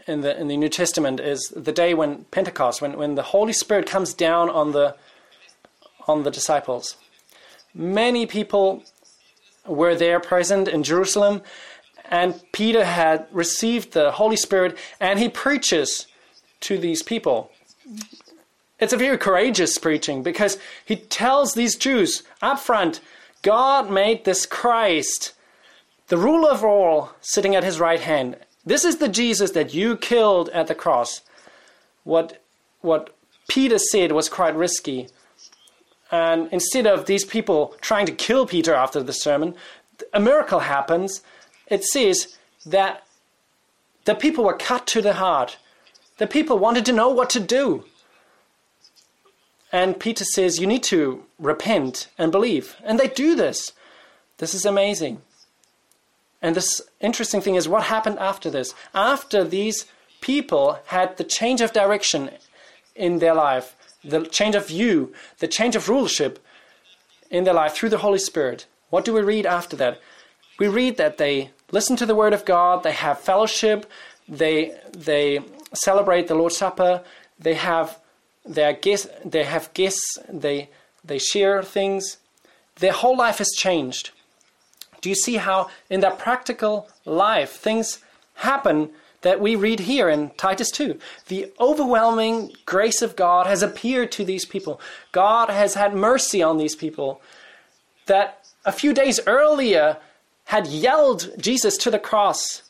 in 0.07 0.21
the 0.21 0.39
in 0.39 0.49
the 0.49 0.57
New 0.57 0.69
Testament 0.69 1.21
is 1.21 1.53
the 1.55 1.73
day 1.73 1.95
when 1.95 2.25
Pentecost, 2.31 2.83
when, 2.83 2.97
when 2.97 3.15
the 3.15 3.23
Holy 3.23 3.53
Spirit 3.53 3.87
comes 3.87 4.15
down 4.15 4.51
on 4.51 4.73
the 4.73 4.97
on 6.07 6.23
the 6.23 6.31
disciples. 6.31 6.97
Many 7.75 8.27
people 8.27 8.85
were 9.67 9.95
there 9.95 10.21
present 10.21 10.69
in 10.69 10.83
Jerusalem 10.83 11.43
and 12.11 12.41
Peter 12.53 12.85
had 12.85 13.27
received 13.33 13.93
the 13.93 14.13
Holy 14.13 14.37
Spirit 14.37 14.77
and 15.01 15.19
he 15.19 15.29
preaches 15.29 16.07
to 16.61 16.79
these 16.79 17.03
people. 17.03 17.51
It's 18.79 18.93
a 18.93 18.99
very 18.99 19.17
courageous 19.17 19.79
preaching 19.79 20.23
because 20.23 20.59
he 20.85 20.97
tells 20.97 21.55
these 21.55 21.77
Jews 21.77 22.23
up 22.43 22.59
front 22.59 23.01
God 23.43 23.91
made 23.91 24.25
this 24.25 24.47
Christ, 24.47 25.35
the 26.09 26.17
ruler 26.17 26.51
of 26.51 26.65
all, 26.65 27.11
sitting 27.21 27.55
at 27.55 27.63
his 27.63 27.79
right 27.79 28.01
hand. 28.01 28.37
This 28.67 28.85
is 28.85 28.97
the 28.97 29.09
Jesus 29.09 29.51
that 29.53 29.75
you 29.75 29.97
killed 29.97 30.49
at 30.51 30.67
the 30.67 30.75
cross. 30.75 31.23
What, 32.05 32.43
what 32.81 33.15
Peter 33.49 33.79
said 33.79 34.13
was 34.13 34.29
quite 34.29 34.57
risky. 34.57 35.09
And 36.11 36.49
instead 36.53 36.87
of 36.87 37.07
these 37.07 37.25
people 37.25 37.77
trying 37.81 38.07
to 38.07 38.13
kill 38.13 38.47
Peter 38.47 38.75
after 38.75 39.03
the 39.03 39.13
sermon, 39.13 39.55
a 40.13 40.21
miracle 40.21 40.61
happens. 40.61 41.23
It 41.67 41.85
says 41.85 42.37
that 42.67 43.05
the 44.05 44.15
people 44.15 44.45
were 44.45 44.57
cut 44.57 44.87
to 44.89 45.03
the 45.03 45.15
heart. 45.15 45.59
The 46.19 46.27
people 46.27 46.59
wanted 46.59 46.87
to 46.87 46.93
know 46.93 47.09
what 47.09 47.31
to 47.31 47.41
do. 47.41 47.85
And 49.73 49.99
Peter 49.99 50.25
says, 50.25 50.61
You 50.61 50.67
need 50.67 50.85
to 50.85 51.25
repent 51.39 52.09
and 52.17 52.31
believe. 52.31 52.77
And 52.85 52.99
they 52.99 53.09
do 53.09 53.35
this. 53.35 53.73
This 54.39 54.55
is 54.55 54.65
amazing. 54.65 55.23
And 56.45 56.55
this 56.55 56.83
interesting 57.01 57.41
thing 57.41 57.55
is 57.55 57.67
what 57.67 57.85
happened 57.85 58.19
after 58.19 58.51
this. 58.51 58.75
After 58.93 59.45
these 59.45 59.87
people 60.21 60.79
had 60.89 61.17
the 61.17 61.25
change 61.25 61.63
of 61.63 61.73
direction 61.73 62.29
in 62.95 63.19
their 63.19 63.33
life, 63.33 63.75
the 64.05 64.27
change 64.27 64.55
of 64.55 64.69
view, 64.69 65.15
the 65.39 65.49
change 65.49 65.75
of 65.75 65.89
rulership 65.89 66.39
in 67.31 67.45
their 67.45 67.55
life 67.55 67.73
through 67.73 67.89
the 67.89 68.05
Holy 68.07 68.19
Spirit. 68.19 68.67
What 68.91 69.07
do 69.07 69.15
we 69.15 69.23
read 69.23 69.47
after 69.47 69.75
that? 69.77 69.99
We 70.59 70.69
read 70.69 70.99
that 70.99 71.17
they 71.17 71.51
listen 71.73 71.97
to 71.97 72.05
the 72.05 72.15
Word 72.15 72.35
of 72.35 72.45
God, 72.45 72.83
they 72.83 72.93
have 72.93 73.21
fellowship, 73.21 73.91
they, 74.29 74.77
they 74.93 75.41
celebrate 75.73 76.29
the 76.29 76.35
Lord's 76.35 76.59
Supper, 76.59 77.03
they 77.39 77.55
have 77.55 77.99
their 78.45 78.75
guests, 78.75 79.09
they 79.25 79.45
have 79.45 79.73
guests, 79.73 80.19
they, 80.29 80.69
they 81.03 81.19
share 81.19 81.63
things. 81.63 82.19
Their 82.77 82.93
whole 82.93 83.17
life 83.17 83.39
has 83.39 83.51
changed. 83.57 84.11
Do 85.05 85.11
you 85.11 85.15
see 85.15 85.37
how 85.37 85.69
in 85.91 86.01
their 86.01 86.13
practical 86.13 86.89
life 87.05 87.51
things 87.51 87.99
happen 88.37 88.89
that 89.21 89.39
we 89.39 89.55
read 89.55 89.81
here 89.81 90.09
in 90.09 90.31
Titus 90.39 90.71
2. 90.71 90.99
The 91.29 91.53
overwhelming 91.61 92.55
grace 92.65 93.03
of 93.03 93.15
God 93.15 93.47
has 93.47 93.63
appeared 93.63 94.11
to 94.13 94.25
these 94.25 94.47
people. 94.47 94.81
God 95.13 95.51
has 95.51 95.75
had 95.75 95.95
mercy 95.95 96.43
on 96.43 96.57
these 96.57 96.75
people 96.75 97.21
that 98.07 98.47
a 98.65 98.73
few 98.73 98.95
days 98.95 99.21
earlier 99.27 99.99
had 100.45 100.67
yelled 100.69 101.33
Jesus 101.39 101.77
to 101.77 101.91
the 101.91 101.99
cross. 101.99 102.63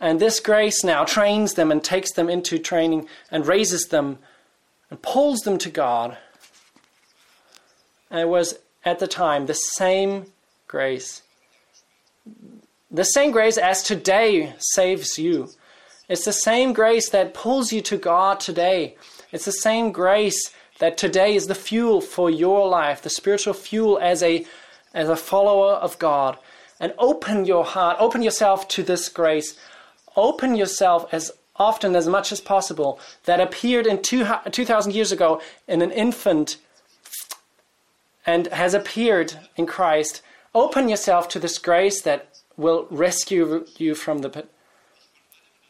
And 0.00 0.18
this 0.18 0.40
grace 0.40 0.82
now 0.82 1.04
trains 1.04 1.54
them 1.54 1.70
and 1.70 1.84
takes 1.84 2.12
them 2.12 2.30
into 2.30 2.58
training 2.58 3.06
and 3.30 3.46
raises 3.46 3.88
them 3.88 4.18
and 4.88 5.02
pulls 5.02 5.40
them 5.40 5.58
to 5.58 5.68
God. 5.68 6.16
And 8.10 8.20
it 8.20 8.28
was 8.28 8.58
at 8.82 8.98
the 8.98 9.06
time 9.06 9.44
the 9.44 9.52
same 9.52 10.32
grace. 10.68 11.20
The 12.90 13.04
same 13.04 13.30
grace 13.30 13.58
as 13.58 13.82
today 13.82 14.54
saves 14.58 15.18
you. 15.18 15.50
It's 16.08 16.24
the 16.24 16.32
same 16.32 16.72
grace 16.72 17.08
that 17.10 17.34
pulls 17.34 17.72
you 17.72 17.80
to 17.82 17.96
God 17.96 18.38
today. 18.40 18.96
It's 19.32 19.44
the 19.44 19.52
same 19.52 19.90
grace 19.92 20.52
that 20.78 20.96
today 20.96 21.34
is 21.34 21.46
the 21.46 21.54
fuel 21.54 22.00
for 22.00 22.30
your 22.30 22.68
life, 22.68 23.02
the 23.02 23.10
spiritual 23.10 23.54
fuel 23.54 23.98
as 24.00 24.22
a 24.22 24.46
as 24.94 25.08
a 25.08 25.16
follower 25.16 25.72
of 25.72 25.98
God. 25.98 26.38
And 26.78 26.94
open 26.98 27.44
your 27.44 27.64
heart, 27.64 27.96
open 27.98 28.22
yourself 28.22 28.68
to 28.68 28.82
this 28.82 29.08
grace. 29.08 29.58
Open 30.16 30.56
yourself 30.56 31.06
as 31.12 31.32
often 31.56 31.96
as 31.96 32.06
much 32.06 32.32
as 32.32 32.40
possible 32.40 33.00
that 33.24 33.40
appeared 33.40 33.86
in 33.86 34.00
2000 34.00 34.94
years 34.94 35.12
ago 35.12 35.40
in 35.66 35.82
an 35.82 35.90
infant 35.90 36.56
and 38.24 38.46
has 38.48 38.74
appeared 38.74 39.34
in 39.56 39.66
Christ. 39.66 40.22
Open 40.56 40.88
yourself 40.88 41.28
to 41.28 41.38
this 41.38 41.58
grace 41.58 42.00
that 42.00 42.38
will 42.56 42.86
rescue 42.90 43.66
you 43.76 43.94
from 43.94 44.20
the 44.20 44.30
pit 44.30 44.50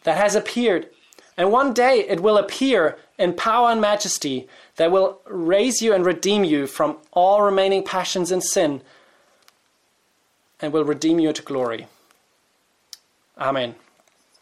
that 0.04 0.16
has 0.16 0.36
appeared. 0.36 0.88
And 1.36 1.50
one 1.50 1.74
day 1.74 2.06
it 2.08 2.20
will 2.20 2.38
appear 2.38 2.96
in 3.18 3.34
power 3.34 3.70
and 3.70 3.80
majesty 3.80 4.46
that 4.76 4.92
will 4.92 5.20
raise 5.26 5.82
you 5.82 5.92
and 5.92 6.06
redeem 6.06 6.44
you 6.44 6.68
from 6.68 6.98
all 7.10 7.42
remaining 7.42 7.82
passions 7.82 8.30
and 8.30 8.44
sin 8.44 8.80
and 10.60 10.72
will 10.72 10.84
redeem 10.84 11.18
you 11.18 11.32
to 11.32 11.42
glory. 11.42 11.88
Amen. 13.36 13.74